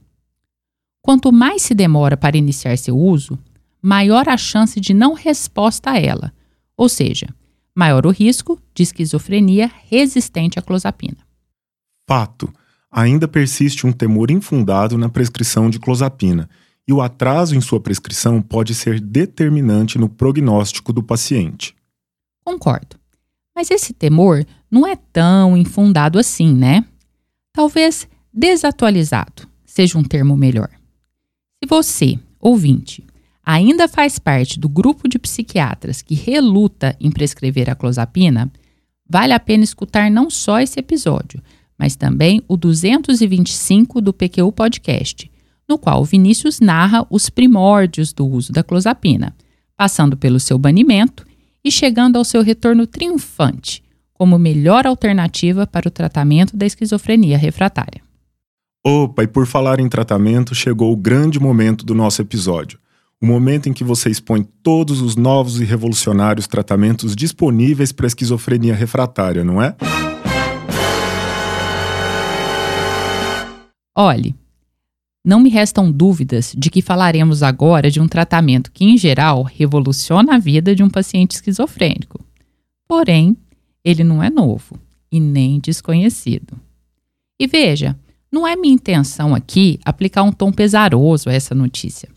Quanto 1.02 1.32
mais 1.32 1.64
se 1.64 1.74
demora 1.74 2.16
para 2.16 2.38
iniciar 2.38 2.78
seu 2.78 2.96
uso, 2.96 3.40
maior 3.82 4.30
a 4.30 4.38
chance 4.38 4.80
de 4.80 4.94
não 4.94 5.16
resposta 5.16 5.90
a 5.90 6.00
ela, 6.00 6.32
ou 6.78 6.88
seja, 6.88 7.28
maior 7.74 8.06
o 8.06 8.12
risco 8.12 8.62
de 8.72 8.84
esquizofrenia 8.84 9.72
resistente 9.90 10.60
à 10.60 10.62
clozapina. 10.62 11.18
Fato. 12.08 12.54
Ainda 12.92 13.28
persiste 13.28 13.88
um 13.88 13.92
temor 13.92 14.30
infundado 14.30 14.98
na 14.98 15.08
prescrição 15.08 15.70
de 15.70 15.80
clozapina, 15.80 16.50
e 16.88 16.92
o 16.92 17.02
atraso 17.02 17.56
em 17.56 17.62
sua 17.62 17.80
prescrição 17.80 18.42
pode 18.42 18.76
ser 18.76 19.00
determinante 19.00 19.98
no 19.98 20.10
prognóstico 20.10 20.92
do 20.92 21.02
paciente. 21.02 21.74
Concordo. 22.44 22.98
Mas 23.56 23.72
esse 23.72 23.94
temor 23.94 24.46
não 24.70 24.86
é 24.86 24.96
tão 24.96 25.56
infundado 25.56 26.20
assim, 26.20 26.54
né? 26.54 26.84
Talvez 27.54 28.08
desatualizado 28.34 29.48
seja 29.66 29.98
um 29.98 30.04
termo 30.04 30.36
melhor. 30.36 30.70
Se 31.64 31.70
você, 31.70 32.20
ouvinte, 32.40 33.06
ainda 33.44 33.88
faz 33.88 34.20
parte 34.20 34.60
do 34.60 34.68
grupo 34.68 35.08
de 35.08 35.18
psiquiatras 35.18 36.02
que 36.02 36.16
reluta 36.16 36.96
em 37.00 37.12
prescrever 37.12 37.70
a 37.70 37.76
clozapina, 37.76 38.52
vale 39.10 39.34
a 39.34 39.40
pena 39.40 39.64
escutar 39.64 40.10
não 40.10 40.30
só 40.30 40.60
esse 40.60 40.80
episódio, 40.80 41.42
mas 41.82 41.96
também 41.96 42.44
o 42.48 42.56
225 42.56 44.00
do 44.02 44.14
PQU 44.14 44.52
Podcast, 44.52 45.32
no 45.68 45.80
qual 45.80 46.06
Vinícius 46.06 46.60
narra 46.60 47.08
os 47.10 47.28
primórdios 47.28 48.14
do 48.14 48.24
uso 48.24 48.54
da 48.54 48.62
clozapina, 48.62 49.36
passando 49.76 50.16
pelo 50.16 50.40
seu 50.40 50.60
banimento 50.60 51.26
e 51.66 51.72
chegando 51.72 52.18
ao 52.18 52.24
seu 52.24 52.44
retorno 52.44 52.86
triunfante 52.86 53.84
como 54.14 54.38
melhor 54.38 54.86
alternativa 54.86 55.66
para 55.66 55.88
o 55.88 55.92
tratamento 55.92 56.56
da 56.56 56.68
esquizofrenia 56.68 57.36
refratária. 57.36 58.04
Opa, 58.86 59.24
e 59.24 59.28
por 59.28 59.48
falar 59.48 59.80
em 59.80 59.90
tratamento, 59.90 60.54
chegou 60.54 60.94
o 60.94 60.96
grande 60.96 61.40
momento 61.40 61.84
do 61.84 61.96
nosso 61.96 62.22
episódio. 62.22 62.78
O 63.20 63.26
momento 63.26 63.68
em 63.68 63.74
que 63.74 63.84
você 63.84 64.12
expõe 64.12 64.48
todos 64.62 65.02
os 65.02 65.16
novos 65.16 65.60
e 65.60 65.66
revolucionários 65.66 66.46
tratamentos 66.46 67.16
disponíveis 67.16 67.92
para 67.92 68.06
a 68.06 68.10
esquizofrenia 68.10 68.76
refratária, 68.76 69.44
não 69.44 69.60
é? 69.60 69.76
Olhe, 74.04 74.36
não 75.24 75.40
me 75.40 75.48
restam 75.48 75.92
dúvidas 75.92 76.56
de 76.58 76.72
que 76.72 76.82
falaremos 76.82 77.44
agora 77.44 77.92
de 77.92 78.02
um 78.02 78.08
tratamento 78.08 78.72
que, 78.72 78.84
em 78.84 78.98
geral, 78.98 79.44
revoluciona 79.44 80.34
a 80.34 80.40
vida 80.40 80.74
de 80.74 80.82
um 80.82 80.90
paciente 80.90 81.36
esquizofrênico. 81.36 82.20
Porém, 82.88 83.38
ele 83.86 84.04
não 84.04 84.24
é 84.24 84.28
novo 84.28 84.80
e 85.12 85.20
nem 85.20 85.60
desconhecido. 85.60 86.60
E 87.40 87.46
veja, 87.46 87.96
não 88.32 88.48
é 88.48 88.56
minha 88.56 88.74
intenção 88.74 89.36
aqui 89.36 89.80
aplicar 89.86 90.24
um 90.24 90.32
tom 90.32 90.52
pesaroso 90.52 91.30
a 91.30 91.34
essa 91.34 91.54
notícia. 91.54 92.10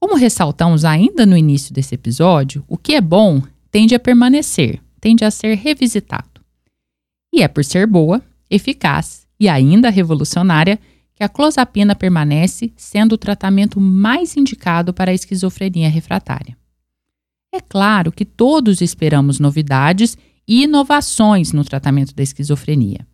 Como 0.00 0.16
ressaltamos 0.16 0.84
ainda 0.84 1.24
no 1.24 1.36
início 1.36 1.72
desse 1.72 1.94
episódio, 1.94 2.64
o 2.66 2.76
que 2.76 2.92
é 2.92 3.00
bom 3.00 3.40
tende 3.70 3.94
a 3.94 4.00
permanecer, 4.00 4.80
tende 5.00 5.24
a 5.24 5.30
ser 5.30 5.54
revisitado. 5.54 6.40
E 7.32 7.40
é 7.40 7.46
por 7.46 7.64
ser 7.64 7.86
boa, 7.86 8.20
eficaz 8.50 9.28
e 9.38 9.48
ainda 9.48 9.90
revolucionária 9.90 10.76
que 11.14 11.22
a 11.22 11.28
clozapina 11.28 11.94
permanece 11.94 12.72
sendo 12.76 13.12
o 13.12 13.18
tratamento 13.18 13.80
mais 13.80 14.36
indicado 14.36 14.92
para 14.92 15.10
a 15.10 15.14
esquizofrenia 15.14 15.88
refratária. 15.88 16.56
É 17.52 17.60
claro 17.60 18.10
que 18.10 18.24
todos 18.24 18.80
esperamos 18.80 19.38
novidades 19.38 20.18
e 20.46 20.64
inovações 20.64 21.52
no 21.52 21.64
tratamento 21.64 22.14
da 22.14 22.22
esquizofrenia, 22.22 23.06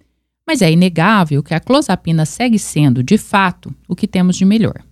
mas 0.47 0.63
é 0.63 0.73
inegável 0.73 1.43
que 1.43 1.55
a 1.55 1.61
clozapina 1.61 2.25
segue 2.25 2.59
sendo, 2.59 3.03
de 3.03 3.19
fato, 3.19 3.75
o 3.87 3.95
que 3.95 4.09
temos 4.09 4.37
de 4.37 4.45
melhor. 4.45 4.83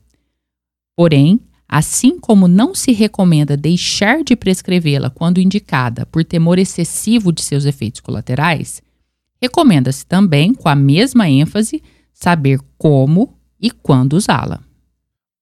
Porém, 0.94 1.40
assim 1.66 2.18
como 2.18 2.46
não 2.46 2.74
se 2.74 2.92
recomenda 2.92 3.56
deixar 3.56 4.22
de 4.22 4.36
prescrevê-la 4.36 5.10
quando 5.10 5.40
indicada 5.40 6.04
por 6.06 6.24
temor 6.24 6.58
excessivo 6.58 7.32
de 7.32 7.42
seus 7.42 7.64
efeitos 7.64 8.00
colaterais, 8.00 8.82
recomenda-se 9.40 10.04
também, 10.06 10.52
com 10.52 10.68
a 10.68 10.74
mesma 10.74 11.28
ênfase, 11.28 11.82
saber 12.20 12.58
como 12.76 13.38
e 13.60 13.70
quando 13.70 14.14
usá-la. 14.14 14.60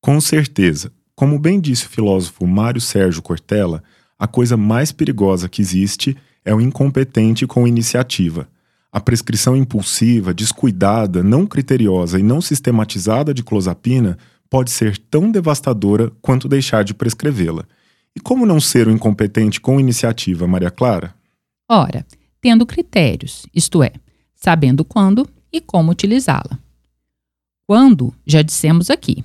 Com 0.01 0.21
certeza. 0.21 0.93
Como 1.15 1.39
bem 1.39 1.59
disse 1.59 1.87
o 1.87 1.89
filósofo 1.89 2.47
Mário 2.47 2.81
Sérgio 2.83 3.23
Cortella, 3.23 3.83
a 4.19 4.27
coisa 4.27 4.59
mais 4.59 4.93
perigosa 4.93 5.49
que 5.49 5.63
existe 5.63 6.15
é 6.45 6.55
o 6.55 6.61
incompetente 6.61 7.47
com 7.47 7.67
iniciativa. 7.67 8.47
A 8.93 9.01
prescrição 9.01 9.57
impulsiva, 9.57 10.35
descuidada, 10.35 11.23
não 11.23 11.47
criteriosa 11.47 12.21
e 12.21 12.23
não 12.23 12.43
sistematizada 12.43 13.33
de 13.33 13.43
clozapina 13.43 14.19
pode 14.51 14.71
ser 14.71 14.99
tão 14.99 15.31
devastadora 15.31 16.13
quanto 16.21 16.49
deixar 16.49 16.85
de 16.85 16.93
prescrevê-la. 16.93 17.65
E 18.15 18.21
como 18.21 18.45
não 18.45 18.61
ser 18.61 18.87
um 18.87 18.93
incompetente 18.93 19.61
com 19.63 19.81
iniciativa, 19.81 20.47
Maria 20.47 20.71
Clara? 20.71 21.15
Ora, 21.69 22.07
tendo 22.41 22.67
critérios, 22.67 23.47
isto 23.55 23.83
é, 23.83 23.93
sabendo 24.35 24.85
quando 24.85 25.27
e 25.51 25.61
como 25.61 25.91
utilizá-la. 25.91 26.66
Quando, 27.67 28.15
já 28.25 28.43
dissemos 28.43 28.91
aqui, 28.91 29.25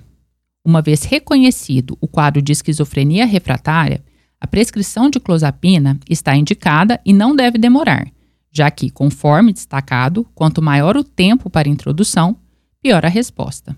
uma 0.65 0.81
vez 0.81 1.03
reconhecido 1.03 1.95
o 2.01 2.07
quadro 2.07 2.41
de 2.41 2.51
esquizofrenia 2.51 3.25
refratária, 3.25 4.03
a 4.39 4.47
prescrição 4.47 5.11
de 5.11 5.19
clozapina 5.19 5.99
está 6.09 6.35
indicada 6.35 6.99
e 7.05 7.13
não 7.13 7.35
deve 7.35 7.59
demorar, 7.59 8.11
já 8.51 8.71
que, 8.71 8.89
conforme 8.89 9.53
destacado, 9.53 10.25
quanto 10.33 10.61
maior 10.61 10.97
o 10.97 11.03
tempo 11.03 11.51
para 11.51 11.69
introdução, 11.69 12.35
pior 12.81 13.05
a 13.05 13.09
resposta. 13.09 13.77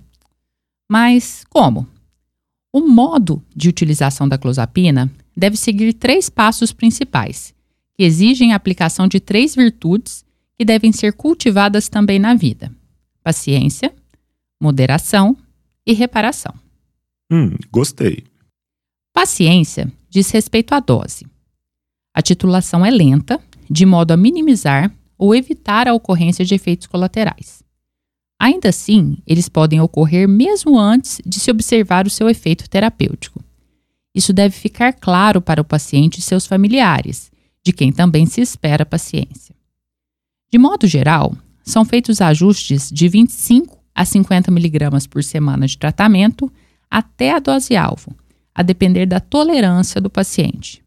Mas 0.90 1.44
como? 1.50 1.86
O 2.72 2.88
modo 2.88 3.44
de 3.54 3.68
utilização 3.68 4.28
da 4.30 4.38
clozapina 4.38 5.12
deve 5.36 5.58
seguir 5.58 5.94
três 5.94 6.30
passos 6.30 6.72
principais, 6.72 7.54
que 7.96 8.04
exigem 8.04 8.54
a 8.54 8.56
aplicação 8.56 9.10
de 9.10 9.20
três 9.20 9.56
virtudes 9.56 10.24
que 10.58 10.64
devem 10.64 10.94
ser 10.94 11.14
cultivadas 11.14 11.90
também 11.90 12.18
na 12.18 12.34
vida: 12.34 12.72
paciência, 13.22 13.94
moderação 14.64 15.36
e 15.86 15.92
reparação. 15.92 16.56
Hum, 17.30 17.52
gostei. 17.70 18.24
Paciência 19.14 19.92
diz 20.10 20.32
respeito 20.32 20.74
à 20.74 20.80
dose. 20.80 21.28
A 22.14 22.22
titulação 22.22 22.86
é 22.86 22.90
lenta, 22.90 23.42
de 23.70 23.86
modo 23.86 24.12
a 24.12 24.18
minimizar 24.18 24.90
ou 25.18 25.36
evitar 25.36 25.86
a 25.86 25.94
ocorrência 25.94 26.46
de 26.46 26.56
efeitos 26.56 26.88
colaterais. 26.88 27.62
Ainda 28.40 28.70
assim, 28.70 29.18
eles 29.28 29.50
podem 29.50 29.82
ocorrer 29.82 30.30
mesmo 30.30 30.80
antes 30.80 31.20
de 31.26 31.42
se 31.42 31.52
observar 31.52 32.08
o 32.08 32.10
seu 32.10 32.30
efeito 32.30 32.70
terapêutico. 32.70 33.44
Isso 34.16 34.32
deve 34.32 34.56
ficar 34.56 34.94
claro 34.94 35.42
para 35.42 35.62
o 35.62 35.66
paciente 35.66 36.20
e 36.20 36.22
seus 36.22 36.48
familiares, 36.48 37.30
de 37.66 37.74
quem 37.74 37.92
também 37.92 38.26
se 38.26 38.40
espera 38.40 38.86
paciência. 38.86 39.54
De 40.50 40.58
modo 40.58 40.88
geral, 40.88 41.36
são 41.64 41.84
feitos 41.84 42.22
ajustes 42.22 42.90
de 42.90 43.10
25 43.10 43.83
a 43.94 44.06
50 44.06 44.52
mg 44.52 45.08
por 45.10 45.24
semana 45.24 45.68
de 45.68 45.78
tratamento 45.78 46.52
até 46.90 47.32
a 47.32 47.40
dose-alvo, 47.40 48.16
a 48.54 48.62
depender 48.62 49.06
da 49.06 49.20
tolerância 49.20 50.00
do 50.00 50.10
paciente. 50.10 50.84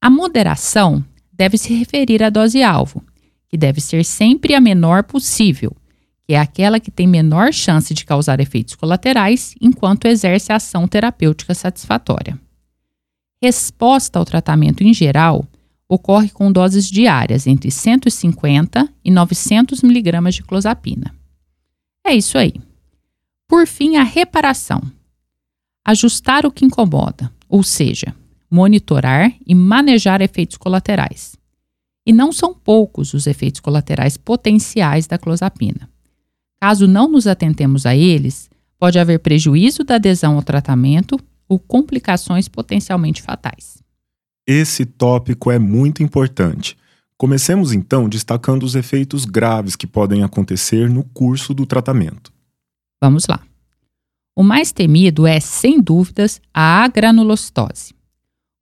A 0.00 0.10
moderação 0.10 1.04
deve 1.32 1.58
se 1.58 1.74
referir 1.74 2.22
à 2.22 2.30
dose-alvo, 2.30 3.02
que 3.48 3.56
deve 3.56 3.80
ser 3.80 4.04
sempre 4.04 4.54
a 4.54 4.60
menor 4.60 5.04
possível, 5.04 5.74
que 6.26 6.34
é 6.34 6.38
aquela 6.38 6.80
que 6.80 6.90
tem 6.90 7.06
menor 7.06 7.52
chance 7.52 7.94
de 7.94 8.04
causar 8.04 8.40
efeitos 8.40 8.74
colaterais 8.74 9.54
enquanto 9.60 10.06
exerce 10.06 10.52
a 10.52 10.56
ação 10.56 10.88
terapêutica 10.88 11.54
satisfatória. 11.54 12.38
Resposta 13.42 14.18
ao 14.18 14.24
tratamento 14.24 14.82
em 14.82 14.92
geral 14.92 15.46
ocorre 15.88 16.30
com 16.30 16.50
doses 16.50 16.90
diárias 16.90 17.46
entre 17.46 17.70
150 17.70 18.88
e 19.04 19.10
900 19.10 19.84
mg 19.84 20.30
de 20.30 20.42
clozapina. 20.42 21.14
É 22.06 22.14
isso 22.14 22.38
aí. 22.38 22.54
Por 23.48 23.66
fim, 23.66 23.96
a 23.96 24.04
reparação. 24.04 24.80
Ajustar 25.84 26.46
o 26.46 26.52
que 26.52 26.64
incomoda, 26.64 27.32
ou 27.48 27.64
seja, 27.64 28.14
monitorar 28.48 29.32
e 29.44 29.56
manejar 29.56 30.20
efeitos 30.20 30.56
colaterais. 30.56 31.36
E 32.06 32.12
não 32.12 32.30
são 32.30 32.54
poucos 32.54 33.12
os 33.12 33.26
efeitos 33.26 33.60
colaterais 33.60 34.16
potenciais 34.16 35.08
da 35.08 35.18
clozapina. 35.18 35.90
Caso 36.60 36.86
não 36.86 37.08
nos 37.08 37.26
atentemos 37.26 37.84
a 37.84 37.96
eles, 37.96 38.48
pode 38.78 39.00
haver 39.00 39.18
prejuízo 39.18 39.82
da 39.82 39.96
adesão 39.96 40.36
ao 40.36 40.44
tratamento 40.44 41.18
ou 41.48 41.58
complicações 41.58 42.46
potencialmente 42.46 43.20
fatais. 43.20 43.82
Esse 44.46 44.86
tópico 44.86 45.50
é 45.50 45.58
muito 45.58 46.04
importante. 46.04 46.76
Comecemos 47.18 47.72
então 47.72 48.08
destacando 48.08 48.62
os 48.62 48.74
efeitos 48.74 49.24
graves 49.24 49.74
que 49.74 49.86
podem 49.86 50.22
acontecer 50.22 50.90
no 50.90 51.02
curso 51.02 51.54
do 51.54 51.64
tratamento. 51.64 52.30
Vamos 53.02 53.26
lá. 53.26 53.40
O 54.36 54.42
mais 54.42 54.70
temido 54.70 55.26
é, 55.26 55.40
sem 55.40 55.80
dúvidas, 55.80 56.42
a 56.52 56.84
agranulocitose. 56.84 57.94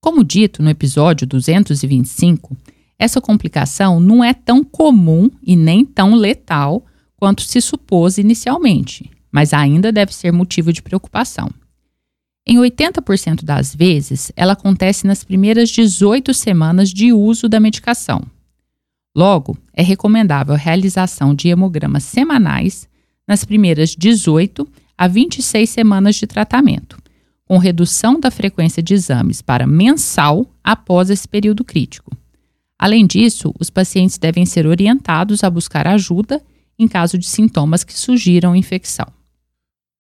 Como 0.01 0.23
dito 0.23 0.63
no 0.63 0.71
episódio 0.71 1.27
225, 1.27 2.57
essa 2.97 3.21
complicação 3.21 3.99
não 3.99 4.23
é 4.23 4.33
tão 4.33 4.63
comum 4.63 5.29
e 5.43 5.57
nem 5.57 5.85
tão 5.85 6.15
letal 6.15 6.87
quanto 7.17 7.43
se 7.43 7.61
supôs 7.61 8.19
inicialmente, 8.19 9.11
mas 9.33 9.53
ainda 9.53 9.91
deve 9.91 10.15
ser 10.15 10.33
motivo 10.33 10.73
de 10.73 10.81
preocupação. 10.81 11.51
Em 12.47 12.57
80% 12.59 13.43
das 13.43 13.75
vezes, 13.75 14.31
ela 14.37 14.53
acontece 14.53 15.07
nas 15.07 15.25
primeiras 15.25 15.71
18 15.71 16.33
semanas 16.35 16.91
de 16.91 17.13
uso 17.13 17.49
da 17.49 17.59
medicação. 17.59 18.23
Logo, 19.17 19.57
é 19.73 19.83
recomendável 19.83 20.55
a 20.55 20.59
realização 20.59 21.35
de 21.35 21.49
hemogramas 21.49 22.03
semanais 22.03 22.89
nas 23.27 23.45
primeiras 23.45 23.91
18 23.91 24.67
a 24.99 25.07
26 25.07 25.71
semanas 25.71 26.17
de 26.17 26.27
tratamento, 26.27 26.99
com 27.47 27.59
redução 27.59 28.19
da 28.19 28.31
frequência 28.31 28.83
de 28.83 28.95
exames 28.95 29.41
para 29.41 29.67
mensal 29.67 30.47
após 30.63 31.11
esse 31.11 31.29
período 31.29 31.65
crítico. 31.65 32.11
Além 32.79 33.07
disso, 33.07 33.55
os 33.61 33.71
pacientes 33.71 34.19
devem 34.19 34.45
ser 34.45 34.67
orientados 34.67 35.45
a 35.45 35.51
buscar 35.51 35.87
ajuda 35.87 36.43
em 36.77 36.89
caso 36.89 37.17
de 37.17 37.27
sintomas 37.27 37.85
que 37.85 37.95
sugiram 37.95 38.57
infecção. 38.57 39.07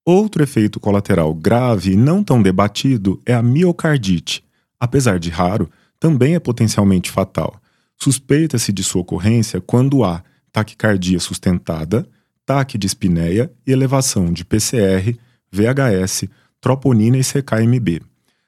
Outro 0.04 0.42
efeito 0.42 0.80
colateral 0.80 1.32
grave 1.32 1.92
e 1.92 1.96
não 1.96 2.22
tão 2.22 2.42
debatido 2.42 3.22
é 3.24 3.32
a 3.32 3.42
miocardite. 3.42 4.44
Apesar 4.78 5.18
de 5.18 5.30
raro, 5.30 5.70
também 5.98 6.34
é 6.34 6.40
potencialmente 6.40 7.10
fatal. 7.10 7.58
Suspeita-se 8.04 8.70
de 8.70 8.84
sua 8.84 9.00
ocorrência 9.00 9.62
quando 9.62 10.04
há 10.04 10.22
taquicardia 10.52 11.18
sustentada, 11.18 12.06
taque 12.44 12.76
de 12.76 12.86
espineia 12.86 13.50
e 13.66 13.72
elevação 13.72 14.30
de 14.30 14.44
PCR, 14.44 15.16
VHS, 15.50 16.28
troponina 16.60 17.16
e 17.16 17.24
CKMB. 17.24 18.02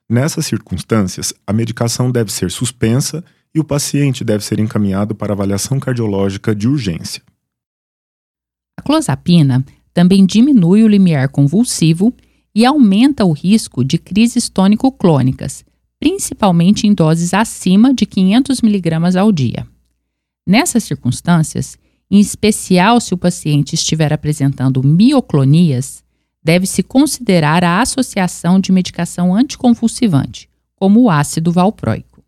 Nessas 0.07 0.45
circunstâncias, 0.45 1.33
a 1.47 1.55
medicação 1.55 2.11
deve 2.13 2.31
ser 2.31 2.51
suspensa 2.51 3.25
e 3.55 3.59
o 3.59 3.65
paciente 3.65 4.23
deve 4.23 4.45
ser 4.45 4.61
encaminhado 4.61 5.15
para 5.15 5.33
avaliação 5.33 5.81
cardiológica 5.81 6.55
de 6.55 6.69
urgência. 6.69 7.23
A 8.79 8.83
clozapina 8.83 9.65
também 9.95 10.27
diminui 10.27 10.83
o 10.83 10.87
limiar 10.87 11.31
convulsivo 11.31 12.15
e 12.55 12.67
aumenta 12.67 13.25
o 13.25 13.33
risco 13.33 13.83
de 13.83 13.97
crises 13.97 14.51
tônico-clônicas, 14.51 15.65
principalmente 15.99 16.87
em 16.87 16.95
doses 16.95 17.33
acima 17.35 17.95
de 17.95 18.07
500 18.07 18.63
mg 18.63 19.19
ao 19.19 19.33
dia. 19.33 19.67
Nessas 20.47 20.85
circunstâncias, 20.85 21.77
em 22.11 22.21
especial 22.21 23.01
se 23.01 23.15
o 23.15 23.19
paciente 23.19 23.75
estiver 23.75 24.13
apresentando 24.13 24.83
mioclonias, 24.83 26.05
deve-se 26.43 26.83
considerar 26.83 27.65
a 27.65 27.81
associação 27.81 28.61
de 28.61 28.71
medicação 28.71 29.35
anticonvulsivante, 29.35 30.49
como 30.77 31.03
o 31.03 31.11
ácido 31.11 31.51
valproico. 31.51 32.23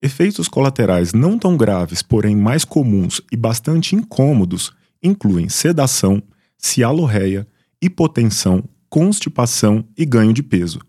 Efeitos 0.00 0.48
colaterais 0.48 1.12
não 1.12 1.38
tão 1.38 1.56
graves, 1.56 2.02
porém 2.02 2.36
mais 2.36 2.64
comuns 2.64 3.20
e 3.30 3.36
bastante 3.36 3.94
incômodos, 3.94 4.72
incluem 5.02 5.48
sedação, 5.48 6.22
cialorreia, 6.56 7.46
hipotensão, 7.82 8.64
constipação 8.88 9.84
e 9.96 10.06
ganho 10.06 10.32
de 10.32 10.42
peso. 10.42 10.80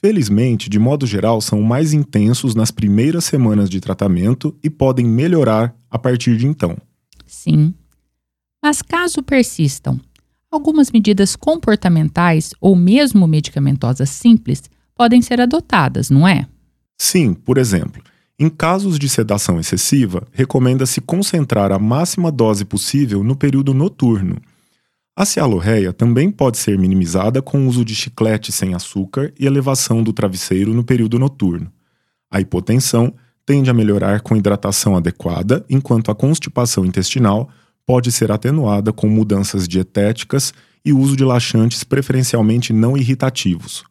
Felizmente, 0.00 0.70
de 0.70 0.78
modo 0.78 1.06
geral, 1.06 1.40
são 1.40 1.60
mais 1.60 1.92
intensos 1.92 2.54
nas 2.54 2.70
primeiras 2.70 3.24
semanas 3.24 3.68
de 3.68 3.80
tratamento 3.80 4.56
e 4.62 4.70
podem 4.70 5.04
melhorar 5.04 5.74
a 5.90 5.98
partir 5.98 6.36
de 6.36 6.46
então. 6.46 6.76
Sim. 7.26 7.74
Mas 8.62 8.80
caso 8.80 9.22
persistam, 9.22 10.00
algumas 10.50 10.92
medidas 10.92 11.34
comportamentais 11.34 12.50
ou 12.60 12.76
mesmo 12.76 13.26
medicamentosas 13.26 14.10
simples 14.10 14.62
podem 14.94 15.20
ser 15.20 15.40
adotadas, 15.40 16.10
não 16.10 16.26
é? 16.26 16.46
Sim, 16.96 17.34
por 17.34 17.58
exemplo, 17.58 18.02
em 18.38 18.48
casos 18.48 19.00
de 19.00 19.08
sedação 19.08 19.58
excessiva, 19.58 20.26
recomenda-se 20.32 21.00
concentrar 21.00 21.72
a 21.72 21.78
máxima 21.78 22.30
dose 22.30 22.64
possível 22.64 23.24
no 23.24 23.34
período 23.34 23.74
noturno. 23.74 24.40
A 25.18 25.24
cialorreia 25.24 25.92
também 25.92 26.30
pode 26.30 26.58
ser 26.58 26.78
minimizada 26.78 27.42
com 27.42 27.64
o 27.64 27.66
uso 27.66 27.84
de 27.84 27.92
chiclete 27.92 28.52
sem 28.52 28.72
açúcar 28.72 29.32
e 29.36 29.46
elevação 29.46 30.00
do 30.00 30.12
travesseiro 30.12 30.72
no 30.72 30.84
período 30.84 31.18
noturno. 31.18 31.72
A 32.30 32.40
hipotensão 32.40 33.12
tende 33.44 33.68
a 33.68 33.74
melhorar 33.74 34.20
com 34.20 34.36
hidratação 34.36 34.96
adequada, 34.96 35.66
enquanto 35.68 36.12
a 36.12 36.14
constipação 36.14 36.86
intestinal 36.86 37.50
pode 37.84 38.12
ser 38.12 38.30
atenuada 38.30 38.92
com 38.92 39.08
mudanças 39.08 39.66
dietéticas 39.66 40.54
e 40.84 40.92
uso 40.92 41.16
de 41.16 41.24
laxantes 41.24 41.82
preferencialmente 41.82 42.72
não 42.72 42.96
irritativos. 42.96 43.82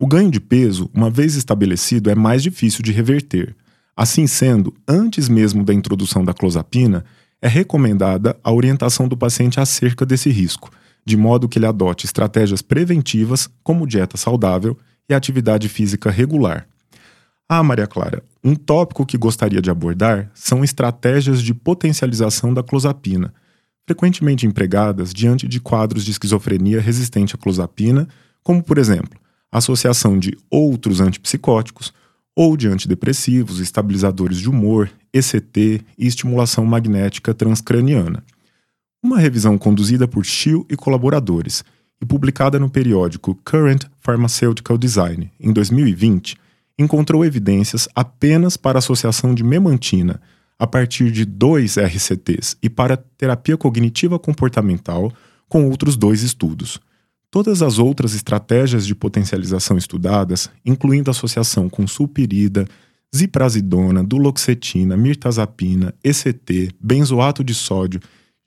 O 0.00 0.06
ganho 0.06 0.30
de 0.30 0.40
peso, 0.40 0.88
uma 0.94 1.10
vez 1.10 1.34
estabelecido, 1.34 2.08
é 2.08 2.14
mais 2.14 2.42
difícil 2.42 2.82
de 2.82 2.90
reverter. 2.90 3.54
Assim 3.94 4.26
sendo, 4.26 4.72
antes 4.88 5.28
mesmo 5.28 5.62
da 5.62 5.74
introdução 5.74 6.24
da 6.24 6.32
clozapina, 6.32 7.04
é 7.44 7.48
recomendada 7.48 8.34
a 8.42 8.50
orientação 8.50 9.06
do 9.06 9.18
paciente 9.18 9.60
acerca 9.60 10.06
desse 10.06 10.30
risco, 10.30 10.70
de 11.04 11.14
modo 11.14 11.46
que 11.46 11.58
ele 11.58 11.66
adote 11.66 12.06
estratégias 12.06 12.62
preventivas, 12.62 13.50
como 13.62 13.86
dieta 13.86 14.16
saudável 14.16 14.78
e 15.06 15.12
atividade 15.12 15.68
física 15.68 16.10
regular. 16.10 16.66
Ah, 17.46 17.62
Maria 17.62 17.86
Clara, 17.86 18.22
um 18.42 18.54
tópico 18.54 19.04
que 19.04 19.18
gostaria 19.18 19.60
de 19.60 19.70
abordar 19.70 20.30
são 20.32 20.64
estratégias 20.64 21.42
de 21.42 21.52
potencialização 21.52 22.54
da 22.54 22.62
clozapina, 22.62 23.34
frequentemente 23.84 24.46
empregadas 24.46 25.12
diante 25.12 25.46
de 25.46 25.60
quadros 25.60 26.02
de 26.02 26.12
esquizofrenia 26.12 26.80
resistente 26.80 27.34
à 27.34 27.38
clozapina, 27.38 28.08
como, 28.42 28.62
por 28.62 28.78
exemplo, 28.78 29.20
associação 29.52 30.18
de 30.18 30.34
outros 30.50 30.98
antipsicóticos 30.98 31.92
ou 32.36 32.56
de 32.56 32.68
antidepressivos, 32.68 33.60
estabilizadores 33.60 34.38
de 34.38 34.48
humor, 34.48 34.90
ECT 35.12 35.84
e 35.96 36.06
estimulação 36.06 36.64
magnética 36.64 37.32
transcraniana. 37.32 38.24
Uma 39.02 39.18
revisão 39.18 39.56
conduzida 39.56 40.08
por 40.08 40.24
Schill 40.24 40.66
e 40.68 40.76
colaboradores 40.76 41.62
e 42.00 42.06
publicada 42.06 42.58
no 42.58 42.68
periódico 42.68 43.38
Current 43.44 43.84
Pharmaceutical 44.00 44.76
Design 44.76 45.30
em 45.38 45.52
2020, 45.52 46.36
encontrou 46.78 47.24
evidências 47.24 47.88
apenas 47.94 48.56
para 48.56 48.78
associação 48.78 49.34
de 49.34 49.44
memantina 49.44 50.20
a 50.58 50.66
partir 50.66 51.10
de 51.10 51.24
dois 51.24 51.76
RCTs 51.76 52.56
e 52.62 52.68
para 52.68 52.96
terapia 52.96 53.56
cognitiva 53.56 54.18
comportamental 54.18 55.12
com 55.48 55.68
outros 55.68 55.96
dois 55.96 56.22
estudos. 56.22 56.80
Todas 57.34 57.62
as 57.62 57.80
outras 57.80 58.14
estratégias 58.14 58.86
de 58.86 58.94
potencialização 58.94 59.76
estudadas, 59.76 60.48
incluindo 60.64 61.10
associação 61.10 61.68
com 61.68 61.84
sulpirida, 61.84 62.64
ziprasidona, 63.12 64.04
duloxetina, 64.04 64.96
mirtazapina, 64.96 65.92
ECT, 66.04 66.70
benzoato 66.80 67.42
de 67.42 67.52
sódio, 67.52 67.98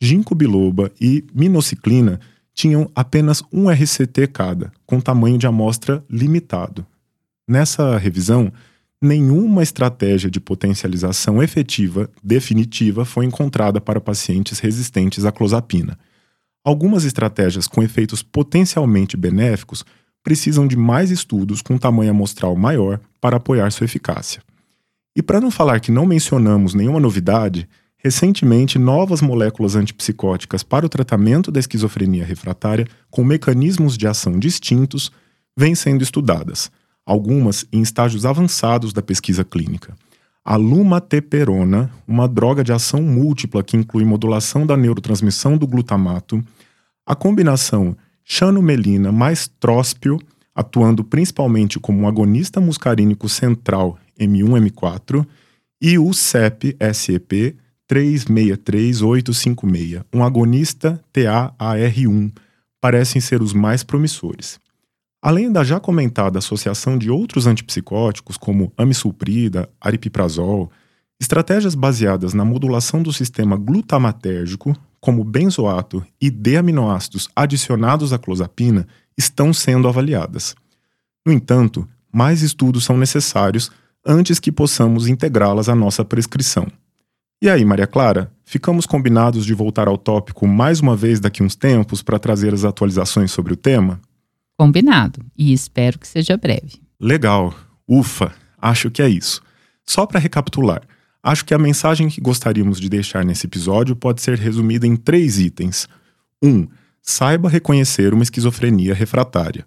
ginkgo 0.02 0.34
biloba 0.34 0.90
e 1.02 1.26
minociclina, 1.36 2.18
tinham 2.54 2.90
apenas 2.96 3.44
um 3.52 3.70
RCT 3.70 4.26
cada, 4.28 4.72
com 4.86 5.02
tamanho 5.02 5.38
de 5.38 5.46
amostra 5.46 6.02
limitado. 6.10 6.88
Nessa 7.46 7.98
revisão, 7.98 8.54
nenhuma 9.02 9.64
estratégia 9.64 10.32
de 10.32 10.40
potencialização 10.40 11.44
efetiva 11.44 12.10
definitiva 12.24 13.04
foi 13.04 13.26
encontrada 13.26 13.82
para 13.82 14.00
pacientes 14.00 14.60
resistentes 14.60 15.26
à 15.26 15.32
clozapina. 15.34 16.00
Algumas 16.68 17.06
estratégias 17.06 17.66
com 17.66 17.82
efeitos 17.82 18.22
potencialmente 18.22 19.16
benéficos 19.16 19.86
precisam 20.22 20.68
de 20.68 20.76
mais 20.76 21.12
estudos 21.12 21.62
com 21.62 21.78
tamanho 21.78 22.12
amostral 22.12 22.58
maior 22.58 23.00
para 23.22 23.38
apoiar 23.38 23.72
sua 23.72 23.86
eficácia. 23.86 24.42
E 25.16 25.24
para 25.24 25.40
não 25.40 25.50
falar 25.50 25.80
que 25.80 25.94
não 25.94 26.06
mencionamos 26.06 26.74
nenhuma 26.74 27.00
novidade, 27.00 27.70
recentemente 27.98 28.78
novas 28.78 29.22
moléculas 29.22 29.78
antipsicóticas 29.78 30.62
para 30.62 30.86
o 30.86 30.90
tratamento 30.90 31.54
da 31.54 31.60
esquizofrenia 31.62 32.26
refratária 32.26 32.86
com 33.10 33.24
mecanismos 33.24 33.98
de 33.98 34.06
ação 34.06 34.38
distintos 34.38 35.10
vêm 35.56 35.74
sendo 35.74 36.04
estudadas, 36.04 36.70
algumas 37.06 37.66
em 37.72 37.82
estágios 37.82 38.26
avançados 38.26 38.92
da 38.92 39.02
pesquisa 39.02 39.46
clínica. 39.46 39.96
A 40.44 40.58
lumateperona, 40.58 41.90
uma 42.06 42.28
droga 42.28 42.62
de 42.62 42.74
ação 42.74 43.02
múltipla 43.02 43.64
que 43.64 43.78
inclui 43.78 44.04
modulação 44.04 44.66
da 44.66 44.76
neurotransmissão 44.76 45.58
do 45.58 45.66
glutamato, 45.66 46.44
a 47.08 47.16
combinação 47.16 47.98
xanomelina 48.24 49.12
mais 49.14 49.50
tróspio, 49.60 50.20
atuando 50.54 51.04
principalmente 51.06 51.80
como 51.80 52.02
um 52.02 52.08
agonista 52.08 52.60
muscarínico 52.60 53.30
central 53.30 53.98
M1-M4, 54.20 55.26
e 55.82 55.98
o 55.98 56.14
CEP-SEP 56.14 57.56
363856, 57.88 60.02
um 60.14 60.22
agonista 60.22 61.02
TAAR1, 61.14 62.34
parecem 62.82 63.22
ser 63.22 63.42
os 63.42 63.54
mais 63.54 63.84
promissores. 63.84 64.60
Além 65.22 65.50
da 65.50 65.64
já 65.64 65.80
comentada 65.80 66.40
associação 66.40 66.98
de 66.98 67.10
outros 67.10 67.48
antipsicóticos, 67.48 68.36
como 68.36 68.74
amisulprida, 68.76 69.70
aripiprazol, 69.80 70.70
estratégias 71.20 71.76
baseadas 71.76 72.34
na 72.34 72.46
modulação 72.46 73.02
do 73.02 73.12
sistema 73.12 73.58
glutamatérgico, 73.58 74.76
como 75.00 75.24
benzoato 75.24 76.06
e 76.20 76.30
D-aminoácidos 76.30 77.30
adicionados 77.36 78.14
à 78.14 78.18
clozapina, 78.18 78.88
estão 79.18 79.54
sendo 79.54 79.88
avaliadas. 79.88 80.56
No 81.26 81.34
entanto, 81.34 81.88
mais 82.12 82.42
estudos 82.42 82.86
são 82.86 82.98
necessários 82.98 83.72
antes 84.06 84.40
que 84.40 84.52
possamos 84.52 85.08
integrá-las 85.08 85.70
à 85.70 85.76
nossa 85.76 86.06
prescrição. 86.06 86.68
E 87.42 87.50
aí, 87.50 87.64
Maria 87.64 87.86
Clara, 87.86 88.32
ficamos 88.44 88.86
combinados 88.86 89.46
de 89.46 89.54
voltar 89.54 89.88
ao 89.88 89.98
tópico 89.98 90.48
mais 90.48 90.80
uma 90.80 90.96
vez 90.96 91.20
daqui 91.20 91.44
uns 91.44 91.56
tempos 91.56 92.02
para 92.02 92.18
trazer 92.18 92.54
as 92.54 92.64
atualizações 92.64 93.32
sobre 93.32 93.54
o 93.54 93.58
tema? 93.58 94.00
Combinado, 94.58 95.24
e 95.38 95.54
espero 95.54 96.00
que 96.00 96.08
seja 96.08 96.36
breve. 96.36 96.82
Legal, 97.00 97.54
ufa, 97.88 98.34
acho 98.60 98.90
que 98.90 99.04
é 99.04 99.10
isso. 99.10 99.42
Só 99.86 100.08
para 100.08 100.20
recapitular, 100.20 100.82
acho 101.28 101.44
que 101.44 101.54
a 101.54 101.60
mensagem 101.60 102.08
que 102.08 102.22
gostaríamos 102.22 102.80
de 102.80 102.88
deixar 102.88 103.26
nesse 103.26 103.48
episódio 103.48 103.98
pode 103.98 104.22
ser 104.22 104.38
resumida 104.38 104.88
em 104.88 104.96
três 104.96 105.38
itens. 105.38 105.86
1. 106.42 106.48
Um, 106.48 106.68
saiba 107.02 107.50
reconhecer 107.50 108.14
uma 108.14 108.24
esquizofrenia 108.24 108.94
refratária. 108.94 109.66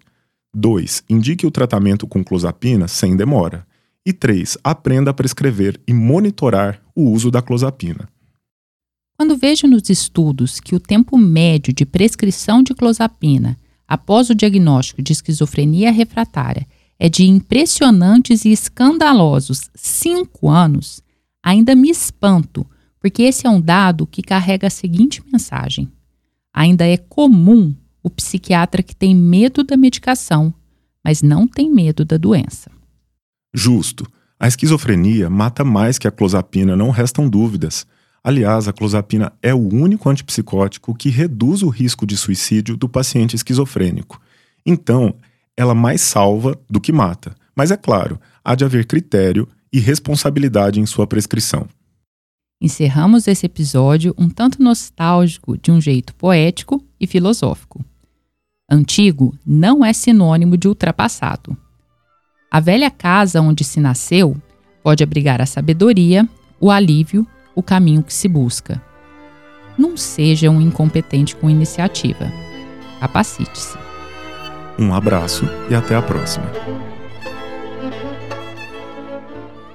2. 0.55 1.03
Indique 1.07 1.45
o 1.45 1.51
tratamento 1.51 2.07
com 2.07 2.23
clozapina 2.23 2.87
sem 2.87 3.15
demora. 3.15 3.65
E 4.03 4.11
3. 4.11 4.57
Aprenda 4.63 5.11
a 5.11 5.13
prescrever 5.13 5.79
e 5.87 5.93
monitorar 5.93 6.81
o 6.95 7.11
uso 7.11 7.29
da 7.29 7.43
clozapina. 7.43 8.09
Quando 9.15 9.37
vejo 9.37 9.67
nos 9.67 9.87
estudos 9.87 10.59
que 10.59 10.73
o 10.73 10.79
tempo 10.79 11.15
médio 11.15 11.71
de 11.71 11.85
prescrição 11.85 12.63
de 12.63 12.73
clozapina 12.73 13.55
após 13.87 14.31
o 14.31 14.35
diagnóstico 14.35 15.03
de 15.03 15.13
esquizofrenia 15.13 15.91
refratária 15.91 16.65
é 16.97 17.07
de 17.07 17.23
impressionantes 17.23 18.45
e 18.45 18.51
escandalosos 18.51 19.69
5 19.75 20.49
anos, 20.49 21.03
ainda 21.43 21.75
me 21.75 21.89
espanto, 21.89 22.65
porque 22.99 23.23
esse 23.23 23.47
é 23.47 23.49
um 23.49 23.59
dado 23.59 24.05
que 24.05 24.21
carrega 24.21 24.67
a 24.67 24.71
seguinte 24.71 25.23
mensagem: 25.31 25.91
ainda 26.53 26.85
é 26.85 26.97
comum 26.97 27.75
o 28.03 28.09
psiquiatra 28.09 28.83
que 28.83 28.95
tem 28.95 29.15
medo 29.15 29.63
da 29.63 29.77
medicação, 29.77 30.53
mas 31.03 31.21
não 31.21 31.47
tem 31.47 31.69
medo 31.69 32.05
da 32.05 32.17
doença. 32.17 32.71
Justo. 33.53 34.05
A 34.39 34.47
esquizofrenia 34.47 35.29
mata 35.29 35.63
mais 35.63 35.99
que 35.99 36.07
a 36.07 36.11
clozapina, 36.11 36.75
não 36.75 36.89
restam 36.89 37.29
dúvidas. 37.29 37.85
Aliás, 38.23 38.67
a 38.67 38.73
clozapina 38.73 39.31
é 39.41 39.53
o 39.53 39.59
único 39.59 40.09
antipsicótico 40.09 40.95
que 40.95 41.09
reduz 41.09 41.61
o 41.61 41.69
risco 41.69 42.07
de 42.07 42.17
suicídio 42.17 42.75
do 42.75 42.89
paciente 42.89 43.35
esquizofrênico. 43.35 44.19
Então, 44.65 45.13
ela 45.55 45.75
mais 45.75 46.01
salva 46.01 46.59
do 46.67 46.81
que 46.81 46.91
mata. 46.91 47.35
Mas 47.55 47.69
é 47.69 47.77
claro, 47.77 48.19
há 48.43 48.55
de 48.55 48.63
haver 48.63 48.85
critério 48.85 49.47
e 49.71 49.79
responsabilidade 49.79 50.79
em 50.79 50.85
sua 50.85 51.07
prescrição. 51.07 51.67
Encerramos 52.61 53.27
esse 53.27 53.45
episódio 53.45 54.13
um 54.17 54.29
tanto 54.29 54.61
nostálgico 54.61 55.57
de 55.57 55.71
um 55.71 55.81
jeito 55.81 56.13
poético 56.13 56.83
e 56.99 57.07
filosófico. 57.07 57.83
Antigo 58.69 59.35
não 59.45 59.83
é 59.83 59.91
sinônimo 59.91 60.55
de 60.55 60.67
ultrapassado. 60.67 61.57
A 62.49 62.59
velha 62.59 62.91
casa 62.91 63.41
onde 63.41 63.63
se 63.63 63.79
nasceu 63.79 64.35
pode 64.83 65.03
abrigar 65.03 65.41
a 65.41 65.45
sabedoria, 65.45 66.27
o 66.59 66.69
alívio, 66.69 67.25
o 67.55 67.63
caminho 67.63 68.03
que 68.03 68.13
se 68.13 68.27
busca. 68.27 68.81
Não 69.77 69.97
seja 69.97 70.49
um 70.49 70.61
incompetente 70.61 71.35
com 71.35 71.49
iniciativa. 71.49 72.31
Capacite-se. 72.99 73.77
Um 74.77 74.93
abraço 74.93 75.45
e 75.69 75.75
até 75.75 75.95
a 75.95 76.01
próxima. 76.01 76.45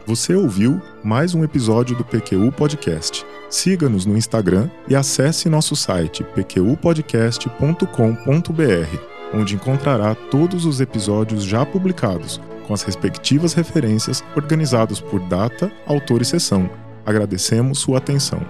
Você 0.07 0.35
ouviu 0.37 0.81
mais 1.03 1.35
um 1.35 1.43
episódio 1.43 1.97
do 1.97 2.05
PQU 2.05 2.53
Podcast. 2.53 3.27
Siga-nos 3.51 4.07
no 4.07 4.17
Instagram 4.17 4.71
e 4.87 4.95
acesse 4.95 5.49
nosso 5.49 5.75
site 5.75 6.23
pqpodcast.com.br, 6.23 8.99
onde 9.35 9.57
encontrará 9.57 10.15
todos 10.15 10.65
os 10.65 10.81
episódios 10.81 11.43
já 11.43 11.67
publicados 11.67 12.41
com 12.69 12.73
as 12.73 12.83
respectivas 12.83 13.53
referências 13.53 14.23
organizados 14.37 15.01
por 15.01 15.19
data, 15.19 15.73
autor 15.85 16.23
e 16.23 16.25
sessão. 16.25 16.71
Agradecemos 17.05 17.81
sua 17.81 17.99
atenção. 17.99 18.41